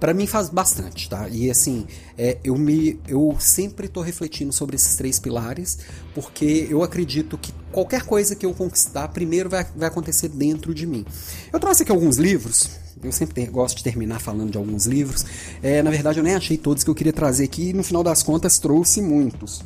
Para 0.00 0.12
mim 0.12 0.26
faz 0.26 0.48
bastante, 0.48 1.08
tá? 1.08 1.28
E 1.28 1.48
assim, 1.50 1.86
é, 2.18 2.38
eu 2.42 2.56
me, 2.56 2.98
eu 3.06 3.36
sempre 3.38 3.86
estou 3.86 4.02
refletindo 4.02 4.52
sobre 4.52 4.74
esses 4.74 4.96
três 4.96 5.20
pilares, 5.20 5.78
porque 6.14 6.66
eu 6.68 6.82
acredito 6.82 7.38
que 7.38 7.52
qualquer 7.70 8.02
coisa 8.02 8.34
que 8.34 8.44
eu 8.44 8.52
conquistar, 8.52 9.06
primeiro 9.08 9.48
vai, 9.48 9.64
vai 9.76 9.88
acontecer 9.88 10.28
dentro 10.28 10.74
de 10.74 10.86
mim. 10.86 11.04
Eu 11.52 11.60
trouxe 11.60 11.82
aqui 11.84 11.92
alguns 11.92 12.16
livros. 12.16 12.70
Eu 13.02 13.12
sempre 13.12 13.46
gosto 13.46 13.78
de 13.78 13.84
terminar 13.84 14.20
falando 14.20 14.50
de 14.50 14.58
alguns 14.58 14.86
livros. 14.86 15.24
É, 15.62 15.82
na 15.82 15.90
verdade, 15.90 16.18
eu 16.18 16.24
nem 16.24 16.34
achei 16.34 16.56
todos 16.56 16.82
que 16.82 16.90
eu 16.90 16.94
queria 16.94 17.12
trazer 17.12 17.44
aqui. 17.44 17.70
E 17.70 17.72
no 17.72 17.82
final 17.82 18.02
das 18.02 18.22
contas, 18.22 18.58
trouxe 18.58 19.00
muitos 19.00 19.62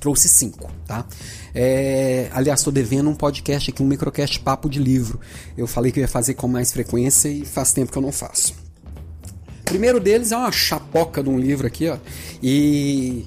trouxe 0.00 0.28
cinco, 0.28 0.70
tá? 0.86 1.04
É, 1.54 2.28
aliás, 2.32 2.60
estou 2.60 2.72
devendo 2.72 3.10
um 3.10 3.14
podcast 3.14 3.70
aqui, 3.70 3.82
um 3.82 3.86
microcast 3.86 4.40
papo 4.40 4.68
de 4.68 4.78
livro. 4.78 5.20
Eu 5.56 5.66
falei 5.66 5.92
que 5.92 6.00
ia 6.00 6.08
fazer 6.08 6.34
com 6.34 6.48
mais 6.48 6.72
frequência 6.72 7.28
e 7.28 7.44
faz 7.44 7.72
tempo 7.72 7.92
que 7.92 7.98
eu 7.98 8.02
não 8.02 8.12
faço 8.12 8.60
primeiro 9.70 10.00
deles 10.00 10.32
é 10.32 10.36
uma 10.36 10.50
chapoca 10.50 11.22
de 11.22 11.28
um 11.28 11.38
livro 11.38 11.64
aqui, 11.64 11.88
ó. 11.88 11.96
E 12.42 13.24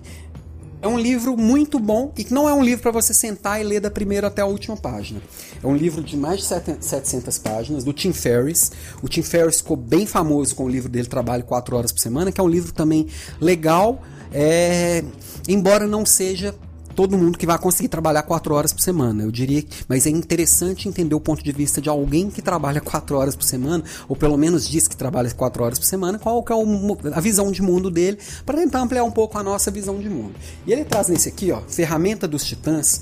é 0.82 0.88
um 0.88 1.00
livro 1.00 1.38
muito 1.38 1.80
bom 1.80 2.12
e 2.18 2.26
que 2.26 2.34
não 2.34 2.50
é 2.50 2.54
um 2.54 2.62
livro 2.62 2.82
para 2.82 2.92
você 2.92 3.14
sentar 3.14 3.62
e 3.62 3.64
ler 3.64 3.80
da 3.80 3.90
primeira 3.90 4.28
até 4.28 4.42
a 4.42 4.46
última 4.46 4.76
página. 4.76 5.22
É 5.64 5.66
um 5.66 5.74
livro 5.74 6.04
de 6.04 6.18
mais 6.18 6.42
de 6.42 6.46
700 6.46 7.38
páginas, 7.38 7.86
do 7.86 7.94
Tim 7.94 8.12
Ferriss. 8.12 8.74
O 9.02 9.08
Tim 9.08 9.22
Ferriss 9.22 9.62
ficou 9.62 9.78
bem 9.78 10.06
famoso 10.06 10.54
com 10.54 10.66
o 10.66 10.70
livro 10.70 10.90
dele 10.90 11.08
Trabalho 11.08 11.46
4 11.46 11.78
Horas 11.78 11.94
por 11.94 12.00
Semana, 12.02 12.30
que 12.30 12.42
é 12.42 12.44
um 12.44 12.50
livro 12.50 12.74
também 12.74 13.08
legal, 13.40 14.04
é... 14.34 15.02
embora 15.48 15.88
não 15.88 16.06
seja 16.06 16.54
todo 16.94 17.18
mundo 17.18 17.38
que 17.38 17.46
vai 17.46 17.58
conseguir 17.58 17.90
trabalhar 17.90 18.24
quatro 18.24 18.54
horas 18.54 18.72
por 18.72 18.82
semana. 18.82 19.24
Eu 19.24 19.32
diria, 19.32 19.64
mas 19.88 20.06
é 20.06 20.10
interessante 20.10 20.88
entender 20.88 21.16
o 21.16 21.20
ponto 21.20 21.44
de 21.44 21.52
vista 21.52 21.82
de 21.82 21.90
alguém 21.90 22.30
que 22.30 22.42
trabalha 22.42 22.80
quatro 22.80 23.18
horas 23.18 23.36
por 23.36 23.44
semana, 23.44 23.84
ou 24.08 24.16
pelo 24.16 24.38
menos 24.38 24.68
diz 24.68 24.88
que 24.88 24.96
trabalha 24.96 25.30
quatro 25.32 25.64
horas 25.64 25.80
por 25.80 25.86
semana, 25.86 26.20
qual 26.20 26.44
é 26.50 26.54
o, 26.54 26.98
a 27.14 27.20
visão 27.20 27.52
de 27.52 27.62
mundo 27.62 27.90
dele, 27.90 28.18
para 28.46 28.58
tentar 28.58 28.82
ampliar 28.82 29.04
um 29.04 29.12
pouco 29.12 29.38
a 29.38 29.44
nossa 29.44 29.72
visão 29.72 30.00
de 30.00 30.10
mundo. 30.10 30.36
E 30.66 30.72
ele 30.72 30.86
traz 30.86 31.08
nesse 31.08 31.30
aqui, 31.30 31.52
ó, 31.52 31.62
ferramenta 31.68 32.28
dos 32.28 32.44
titãs, 32.44 33.02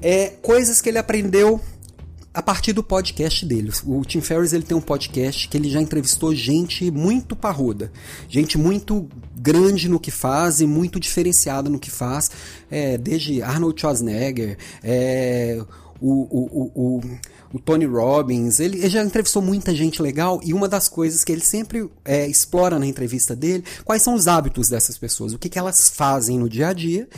é 0.00 0.28
coisas 0.42 0.80
que 0.80 0.88
ele 0.88 0.98
aprendeu 0.98 1.60
a 2.38 2.42
partir 2.42 2.72
do 2.72 2.84
podcast 2.84 3.44
dele. 3.44 3.72
O 3.84 4.04
Tim 4.04 4.20
Ferriss 4.20 4.52
ele 4.52 4.62
tem 4.62 4.76
um 4.76 4.80
podcast 4.80 5.48
que 5.48 5.56
ele 5.56 5.68
já 5.68 5.82
entrevistou 5.82 6.32
gente 6.32 6.88
muito 6.88 7.34
parruda, 7.34 7.90
gente 8.28 8.56
muito 8.56 9.08
grande 9.34 9.88
no 9.88 9.98
que 9.98 10.12
faz 10.12 10.60
e 10.60 10.66
muito 10.66 11.00
diferenciada 11.00 11.68
no 11.68 11.80
que 11.80 11.90
faz, 11.90 12.30
é, 12.70 12.96
desde 12.96 13.42
Arnold 13.42 13.80
Schwarzenegger, 13.80 14.56
é, 14.84 15.60
o, 16.00 16.12
o, 16.12 16.72
o, 16.76 17.02
o, 17.54 17.58
Tony 17.58 17.86
Robbins, 17.86 18.60
ele, 18.60 18.78
ele, 18.78 18.88
já 18.88 19.02
entrevistou 19.02 19.42
muita 19.42 19.74
gente 19.74 20.00
legal 20.00 20.40
e 20.44 20.54
uma 20.54 20.68
das 20.68 20.88
coisas 20.88 21.24
que 21.24 21.32
ele 21.32 21.40
sempre 21.40 21.90
é, 22.04 22.24
explora 22.28 22.78
na 22.78 22.86
entrevista 22.86 23.34
dele, 23.34 23.64
quais 23.84 24.02
são 24.02 24.14
os 24.14 24.28
hábitos 24.28 24.68
dessas 24.68 24.96
pessoas, 24.96 25.32
o 25.32 25.38
que, 25.40 25.48
que 25.48 25.58
elas 25.58 25.88
fazem 25.88 26.38
no 26.38 26.48
dia 26.48 26.68
a 26.68 26.72
dia 26.72 27.08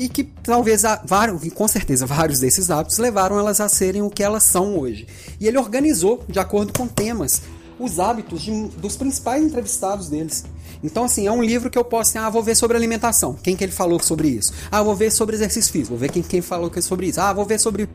e 0.00 0.08
que 0.08 0.24
talvez, 0.24 0.82
vários, 1.04 1.52
com 1.52 1.68
certeza, 1.68 2.06
vários 2.06 2.40
desses 2.40 2.70
hábitos 2.70 2.96
levaram 2.96 3.38
elas 3.38 3.60
a 3.60 3.68
serem 3.68 4.00
o 4.00 4.08
que 4.08 4.22
elas 4.22 4.44
são 4.44 4.78
hoje. 4.78 5.06
E 5.38 5.46
ele 5.46 5.58
organizou, 5.58 6.24
de 6.26 6.38
acordo 6.38 6.72
com 6.72 6.86
temas, 6.86 7.42
os 7.78 8.00
hábitos 8.00 8.40
de, 8.40 8.68
dos 8.78 8.96
principais 8.96 9.44
entrevistados 9.44 10.08
deles. 10.08 10.44
Então, 10.82 11.04
assim, 11.04 11.26
é 11.26 11.32
um 11.32 11.42
livro 11.42 11.68
que 11.68 11.76
eu 11.76 11.84
posso, 11.84 12.18
ah, 12.18 12.30
vou 12.30 12.42
ver 12.42 12.54
sobre 12.54 12.78
alimentação. 12.78 13.36
Quem 13.42 13.54
que 13.54 13.62
ele 13.62 13.72
falou 13.72 14.00
sobre 14.00 14.28
isso? 14.28 14.54
Ah, 14.70 14.82
vou 14.82 14.96
ver 14.96 15.10
sobre 15.12 15.36
exercício 15.36 15.70
físico. 15.70 15.90
Vou 15.90 15.98
ver 15.98 16.10
quem, 16.10 16.22
quem 16.22 16.40
falou 16.40 16.72
sobre 16.80 17.08
isso. 17.08 17.20
Ah, 17.20 17.34
vou 17.34 17.44
ver 17.44 17.60
sobre, 17.60 17.86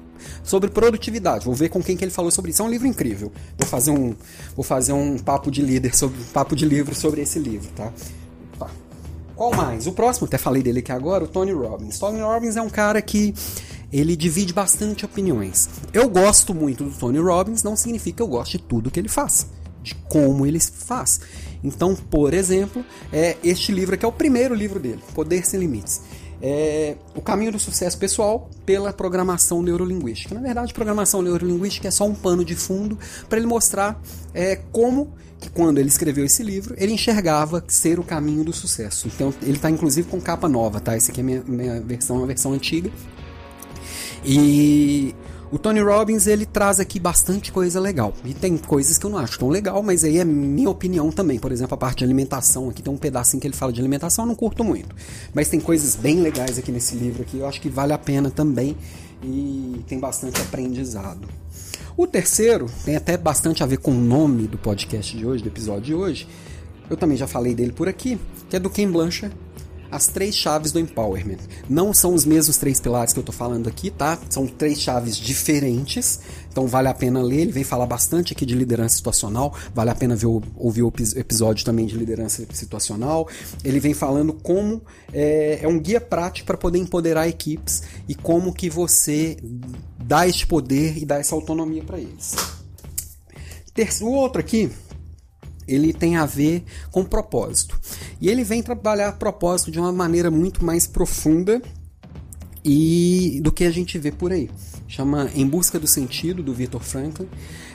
sobre 0.44 0.70
produtividade. 0.70 1.46
Vou 1.46 1.56
ver 1.56 1.70
com 1.70 1.82
quem 1.82 1.98
que 1.98 2.03
ele 2.03 2.12
falou 2.12 2.29
sobre 2.29 2.51
isso. 2.51 2.62
É 2.62 2.66
um 2.66 2.70
livro 2.70 2.86
incrível. 2.88 3.32
Vou 3.58 3.68
fazer 3.68 3.90
um, 3.90 4.16
vou 4.56 4.64
fazer 4.64 4.94
um 4.94 5.18
papo 5.18 5.50
de 5.50 5.64
líder 5.64 5.96
sobre, 5.96 6.20
papo 6.32 6.56
de 6.56 6.66
livro 6.66 6.94
sobre 6.94 7.22
esse 7.22 7.40
livro, 7.40 7.70
tá? 7.75 7.92
Qual 9.36 9.54
mais? 9.54 9.86
O 9.86 9.92
próximo, 9.92 10.28
até 10.28 10.38
falei 10.38 10.64
dele 10.64 10.80
aqui 10.80 10.92
agora, 10.92 11.26
o 11.26 11.28
Tony 11.28 11.52
Robbins. 11.52 12.00
Tony 12.00 12.22
Robbins 12.22 12.56
é 12.56 12.62
um 12.62 12.70
cara 12.70 13.02
que 13.02 13.34
ele 13.92 14.16
divide 14.16 14.54
bastante 14.54 15.04
opiniões. 15.06 15.70
Eu 15.94 16.10
gosto 16.10 16.54
muito 16.54 16.86
do 16.86 16.92
Tony 16.92 17.20
Robbins, 17.20 17.62
não 17.62 17.76
significa 17.76 18.18
que 18.18 18.24
eu 18.24 18.28
goste 18.28 18.58
de 18.58 18.64
tudo 18.64 18.90
que 18.90 19.00
ele 19.00 19.10
faz, 19.10 19.48
de 19.84 19.94
como 20.10 20.46
ele 20.46 20.60
faz. 20.60 21.20
Então, 21.62 21.96
por 21.96 22.34
exemplo, 22.34 22.86
é 23.12 23.36
este 23.44 23.72
livro 23.72 23.96
aqui 23.96 24.06
é 24.06 24.08
o 24.08 24.12
primeiro 24.12 24.56
livro 24.56 24.80
dele, 24.80 25.02
Poder 25.14 25.46
Sem 25.46 25.60
Limites. 25.60 26.02
É 26.42 26.96
o 27.16 27.22
caminho 27.22 27.52
do 27.52 27.60
sucesso 27.60 27.98
pessoal 27.98 28.50
pela 28.66 28.92
programação 28.92 29.62
neurolinguística. 29.62 30.36
Na 30.36 30.42
verdade, 30.42 30.74
programação 30.74 31.22
neurolinguística 31.22 31.88
é 31.88 31.92
só 31.92 32.06
um 32.06 32.14
pano 32.14 32.44
de 32.44 32.56
fundo 32.56 32.98
para 33.30 33.38
ele 33.38 33.48
mostrar 33.48 34.02
é, 34.34 34.58
como 34.72 35.14
que 35.40 35.50
quando 35.50 35.78
ele 35.78 35.90
escreveu 35.90 36.26
esse 36.26 36.44
livro, 36.44 36.76
ele 36.78 36.94
enxergava 36.94 37.64
ser 37.68 38.00
o 38.00 38.04
caminho 38.04 38.44
do 38.44 38.54
sucesso. 38.54 39.08
Então 39.08 39.34
ele 39.42 39.58
está 39.58 39.70
inclusive 39.70 40.10
com 40.10 40.20
capa 40.20 40.48
nova, 40.48 40.80
tá? 40.80 40.96
Essa 40.96 41.12
aqui 41.12 41.22
é 41.22 41.24
minha, 41.24 41.44
minha 41.46 41.82
versão, 41.82 42.18
uma 42.18 42.28
versão 42.28 42.54
antiga. 42.54 42.90
E 44.24 45.14
o 45.51 45.60
Tony 45.60 45.79
Robbins 45.79 46.27
ele 46.27 46.46
traz 46.46 46.79
aqui 46.79 47.00
bastante 47.00 47.51
coisa 47.51 47.79
legal. 47.79 48.14
E 48.24 48.34
tem 48.34 48.58
coisas 48.58 48.98
que 48.98 49.05
eu 49.05 49.10
não 49.10 49.18
acho 49.18 49.38
tão 49.38 49.50
legal, 49.50 49.81
mas 49.84 50.03
aí 50.03 50.18
é 50.18 50.25
minha 50.25 50.70
opinião 50.70 51.12
também. 51.12 51.40
Por 51.40 51.51
exemplo, 51.51 51.75
a 51.75 51.77
parte 51.77 52.00
de 52.00 52.03
alimentação 52.03 52.70
aqui 52.70 52.81
tem 52.81 52.94
um 52.94 52.98
pedacinho 52.98 53.40
que 53.40 53.48
ele 53.48 53.55
fala 53.55 53.72
de 53.72 53.79
alimentação, 53.79 54.25
eu 54.25 54.29
não 54.29 54.36
curto 54.36 54.64
muito. 54.64 54.96
Mas 55.34 55.50
tem 55.50 55.60
coisas 55.60 55.96
bem 55.96 56.22
legais 56.22 56.58
aqui 56.58 56.72
nesse 56.72 56.96
livro 56.96 57.22
aqui, 57.22 57.38
eu 57.38 57.48
acho 57.48 57.62
que 57.62 57.70
vale 57.70 57.94
a 57.94 57.98
pena 57.98 58.29
também 58.29 58.75
e 59.24 59.84
tem 59.88 60.00
bastante 60.00 60.42
aprendizado. 60.42 61.27
O 61.98 62.05
terceiro 62.05 62.66
tem 62.84 62.96
até 62.96 63.16
bastante 63.16 63.64
a 63.64 63.66
ver 63.66 63.77
com 63.77 63.92
o 63.92 63.96
nome 63.96 64.48
do 64.48 64.58
podcast 64.58 65.16
de 65.16 65.25
hoje, 65.25 65.42
do 65.44 65.50
episódio 65.50 65.81
de 65.84 65.96
hoje. 65.96 66.27
Eu 66.90 66.98
também 66.98 67.18
já 67.18 67.25
falei 67.25 67.55
dele 67.55 67.72
por 67.72 67.88
aqui, 67.88 68.20
que 68.50 68.55
é 68.55 68.60
do 68.60 68.70
Ken 68.70 68.92
Blanchard, 68.92 69.36
as 69.96 70.08
três 70.08 70.36
chaves 70.36 70.72
do 70.72 70.79
empowerment. 70.79 71.38
Não 71.70 71.94
são 71.94 72.14
os 72.14 72.25
mesmos 72.25 72.58
três 72.58 72.79
pilares 72.79 73.14
que 73.14 73.20
eu 73.20 73.22
estou 73.22 73.34
falando 73.34 73.68
aqui, 73.68 73.90
tá? 73.90 74.20
São 74.29 74.46
três 74.46 74.79
chaves 74.79 75.16
diferentes. 75.16 76.20
Então 76.51 76.68
vale 76.68 76.88
a 76.88 76.94
pena 76.94 77.22
ler. 77.22 77.42
Ele 77.42 77.51
vem 77.51 77.64
falar 77.64 77.86
bastante 77.86 78.34
aqui 78.34 78.46
de 78.46 78.55
liderança 78.55 78.96
situacional. 78.96 79.55
Vale 79.74 79.90
a 79.90 79.96
pena 79.96 80.16
ver 80.16 80.27
ouvir 80.55 80.84
o 80.84 80.92
episódio 81.16 81.64
também 81.64 81.86
de 81.86 81.98
liderança 81.98 82.46
situacional. 82.51 83.27
Ele 83.64 83.79
vem 83.79 83.94
falando 83.94 84.34
como 84.34 84.81
é, 85.14 85.60
é 85.62 85.68
um 85.68 85.79
guia 85.79 86.01
prático 86.01 86.46
para 86.46 86.58
poder 86.58 86.79
empoderar 86.79 87.27
equipes 87.27 87.84
e 88.08 88.16
como 88.16 88.53
que 88.53 88.70
você 88.70 89.38
dá 89.98 90.27
este 90.27 90.46
poder 90.46 90.98
e 90.98 91.05
dá 91.05 91.18
essa 91.18 91.36
autonomia 91.36 91.84
para 91.84 92.00
eles. 92.00 92.36
O 94.01 94.08
outro 94.08 94.40
aqui, 94.40 94.72
ele 95.68 95.94
tem 95.94 96.18
a 96.18 96.25
ver 96.25 96.64
com 96.92 97.04
propósito. 97.04 97.80
E 98.20 98.30
ele 98.30 98.44
vem 98.44 98.62
trabalhar 98.62 99.14
propósito 99.14 99.72
de 99.72 99.80
uma 99.80 99.92
maneira 99.92 100.30
muito 100.30 100.64
mais 100.64 100.86
profunda 100.88 101.62
e 102.64 103.40
do 103.44 103.51
que 103.51 103.64
a 103.64 103.72
gente 103.72 103.98
vê 103.98 104.12
por 104.12 104.32
aí. 104.32 104.50
Chama 104.88 105.30
Em 105.36 105.48
Busca 105.48 105.80
do 105.80 105.88
Sentido, 105.88 106.44
do 106.44 106.54
Victor 106.54 106.82
Franklin. 106.82 107.28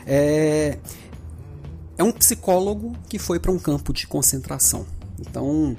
É, 0.07 0.79
é 1.99 2.05
um 2.05 2.13
psicólogo 2.13 2.97
que 3.09 3.19
foi 3.19 3.39
para 3.39 3.53
um 3.53 3.59
campo 3.59 3.93
de 3.93 4.07
concentração. 4.07 4.87
Então, 5.19 5.77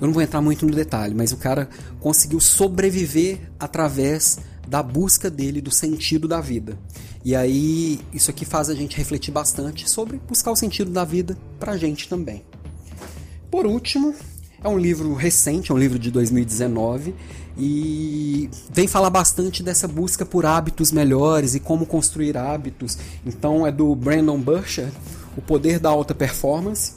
eu 0.00 0.06
não 0.06 0.12
vou 0.12 0.22
entrar 0.22 0.40
muito 0.40 0.66
no 0.66 0.74
detalhe, 0.74 1.14
mas 1.14 1.32
o 1.32 1.36
cara 1.36 1.68
conseguiu 2.00 2.40
sobreviver 2.40 3.40
através 3.58 4.38
da 4.66 4.82
busca 4.82 5.30
dele 5.30 5.60
do 5.60 5.70
sentido 5.70 6.26
da 6.26 6.40
vida. 6.40 6.78
E 7.24 7.36
aí, 7.36 8.00
isso 8.12 8.30
aqui 8.30 8.44
faz 8.44 8.68
a 8.68 8.74
gente 8.74 8.96
refletir 8.96 9.30
bastante 9.30 9.88
sobre 9.88 10.20
buscar 10.28 10.50
o 10.50 10.56
sentido 10.56 10.90
da 10.90 11.04
vida 11.04 11.36
pra 11.58 11.76
gente 11.76 12.08
também. 12.08 12.44
Por 13.50 13.66
último, 13.66 14.14
é 14.62 14.68
um 14.68 14.78
livro 14.78 15.14
recente, 15.14 15.70
é 15.70 15.74
um 15.74 15.78
livro 15.78 15.98
de 15.98 16.10
2019 16.10 17.14
e 17.56 18.48
vem 18.72 18.86
falar 18.86 19.10
bastante 19.10 19.62
dessa 19.62 19.86
busca 19.86 20.24
por 20.24 20.46
hábitos 20.46 20.90
melhores 20.90 21.54
e 21.54 21.60
como 21.60 21.86
construir 21.86 22.36
hábitos. 22.36 22.96
Então 23.26 23.66
é 23.66 23.70
do 23.70 23.94
Brandon 23.94 24.38
Burchard, 24.38 24.92
O 25.36 25.42
Poder 25.42 25.78
da 25.78 25.90
Alta 25.90 26.14
Performance. 26.14 26.94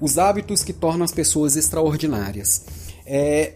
os 0.00 0.18
hábitos 0.18 0.62
que 0.62 0.72
tornam 0.72 1.04
as 1.04 1.12
pessoas 1.12 1.56
extraordinárias. 1.56 2.66
É, 3.06 3.54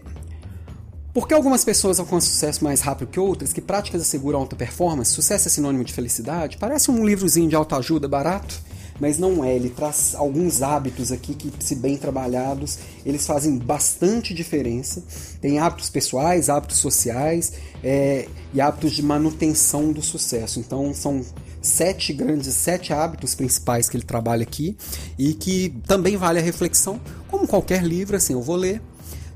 por 1.13 1.27
que 1.27 1.33
algumas 1.33 1.63
pessoas 1.63 1.99
alcançam 1.99 2.31
sucesso 2.31 2.63
mais 2.63 2.81
rápido 2.81 3.09
que 3.09 3.19
outras? 3.19 3.51
Que 3.51 3.61
práticas 3.61 4.01
asseguram 4.01 4.39
alta 4.39 4.55
performance? 4.55 5.11
Sucesso 5.11 5.47
é 5.47 5.51
sinônimo 5.51 5.83
de 5.83 5.93
felicidade? 5.93 6.57
Parece 6.57 6.89
um 6.89 7.05
livrozinho 7.05 7.49
de 7.49 7.55
autoajuda 7.55 8.07
barato, 8.07 8.61
mas 8.99 9.19
não 9.19 9.43
é. 9.43 9.53
Ele 9.53 9.69
traz 9.69 10.15
alguns 10.15 10.61
hábitos 10.61 11.11
aqui 11.11 11.33
que, 11.33 11.51
se 11.59 11.75
bem 11.75 11.97
trabalhados, 11.97 12.79
eles 13.05 13.25
fazem 13.27 13.57
bastante 13.57 14.33
diferença. 14.33 15.03
Tem 15.41 15.59
hábitos 15.59 15.89
pessoais, 15.89 16.49
hábitos 16.49 16.77
sociais 16.77 17.53
é, 17.83 18.27
e 18.53 18.61
hábitos 18.61 18.93
de 18.93 19.03
manutenção 19.03 19.91
do 19.91 20.01
sucesso. 20.01 20.59
Então, 20.59 20.93
são 20.93 21.25
sete 21.61 22.11
grandes, 22.13 22.53
sete 22.53 22.91
hábitos 22.93 23.35
principais 23.35 23.87
que 23.87 23.95
ele 23.95 24.03
trabalha 24.03 24.43
aqui 24.43 24.75
e 25.17 25.33
que 25.33 25.75
também 25.85 26.15
vale 26.15 26.39
a 26.39 26.41
reflexão. 26.41 26.99
Como 27.29 27.47
qualquer 27.47 27.83
livro, 27.83 28.15
assim, 28.15 28.33
eu 28.33 28.41
vou 28.41 28.55
ler, 28.55 28.81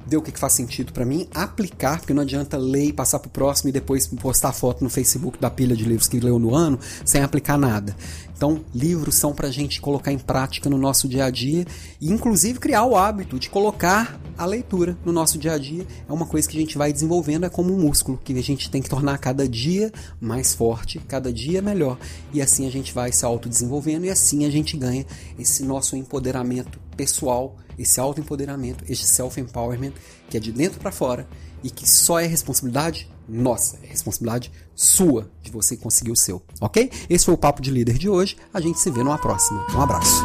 ver 0.06 0.18
o 0.18 0.22
que, 0.22 0.38
faz 0.38 0.54
sentido 0.54 0.94
para 0.94 1.06
mim, 1.06 1.28
aplicar, 1.34 2.00
porque 2.00 2.14
não 2.14 2.22
adianta 2.22 2.58
ler 2.58 2.86
e 2.86 2.94
passar 2.94 3.20
pro 3.20 3.30
próximo 3.30 3.70
e 3.70 3.72
depois 3.72 4.08
postar 4.08 4.52
foto 4.52 4.84
no 4.84 4.90
Facebook 4.90 5.40
da 5.40 5.50
pilha 5.50 5.76
de 5.76 5.84
livros 5.84 6.08
que 6.08 6.20
leu 6.20 6.38
no 6.38 6.54
ano 6.54 6.80
sem 7.04 7.22
aplicar 7.24 7.58
nada. 7.58 7.96
Então, 8.36 8.62
livros 8.74 9.16
são 9.16 9.34
para 9.34 9.48
a 9.48 9.52
gente 9.52 9.80
colocar 9.80 10.12
em 10.12 10.18
prática 10.18 10.70
no 10.70 10.78
nosso 10.78 11.08
dia 11.08 11.26
a 11.26 11.30
dia 11.30 11.66
e, 12.02 12.12
inclusive, 12.12 12.60
criar 12.60 12.84
o 12.84 12.96
hábito 12.96 13.40
de 13.40 13.50
colocar 13.50 14.20
a 14.38 14.46
leitura 14.46 14.98
no 15.06 15.14
nosso 15.14 15.38
dia 15.38 15.54
a 15.54 15.58
dia. 15.58 15.88
É 16.08 16.12
uma 16.12 16.26
coisa 16.26 16.48
que 16.48 16.58
a 16.58 16.60
gente 16.60 16.78
vai 16.78 16.92
desenvolvendo, 16.92 17.46
é 17.46 17.50
como 17.50 17.74
um 17.74 17.80
músculo 17.80 18.20
que 18.22 18.38
a 18.38 18.44
gente 18.44 18.70
tem 18.70 18.82
que 18.82 18.90
tornar 18.90 19.18
cada 19.20 19.48
dia 19.48 19.92
mais 20.20 20.54
forte, 20.54 21.00
cada 21.00 21.32
dia 21.32 21.62
melhor. 21.62 21.98
E 22.34 22.42
assim 22.42 22.68
a 22.68 22.72
gente 22.72 22.94
vai 22.94 23.12
se 23.12 23.24
autodesenvolvendo 23.24 24.06
e 24.06 24.10
assim 24.10 24.46
a 24.46 24.50
gente 24.50 24.76
ganha 24.76 25.06
esse 25.40 25.64
nosso 25.64 25.96
empoderamento 25.96 26.78
pessoal, 26.98 27.56
esse 27.80 28.00
autoempoderamento, 28.00 28.84
esse 28.90 29.06
self-empowerment 29.06 29.94
que 30.30 30.36
é 30.36 30.40
de 30.40 30.52
dentro 30.52 30.80
para 30.80 30.92
fora 30.92 31.28
e 31.66 31.70
que 31.72 31.90
só 31.90 32.20
é 32.20 32.28
responsabilidade 32.28 33.10
nossa, 33.28 33.80
é 33.82 33.88
responsabilidade 33.88 34.52
sua 34.76 35.32
de 35.42 35.50
você 35.50 35.76
conseguir 35.76 36.12
o 36.12 36.16
seu, 36.16 36.44
ok? 36.62 36.92
Esse 37.10 37.26
foi 37.26 37.34
o 37.34 37.38
Papo 37.38 37.60
de 37.60 37.72
Líder 37.72 37.98
de 37.98 38.08
hoje. 38.08 38.38
A 38.54 38.62
gente 38.62 38.80
se 38.80 38.92
vê 38.92 39.04
numa 39.04 39.18
próxima. 39.18 39.66
Um 39.76 39.82
abraço. 39.82 40.24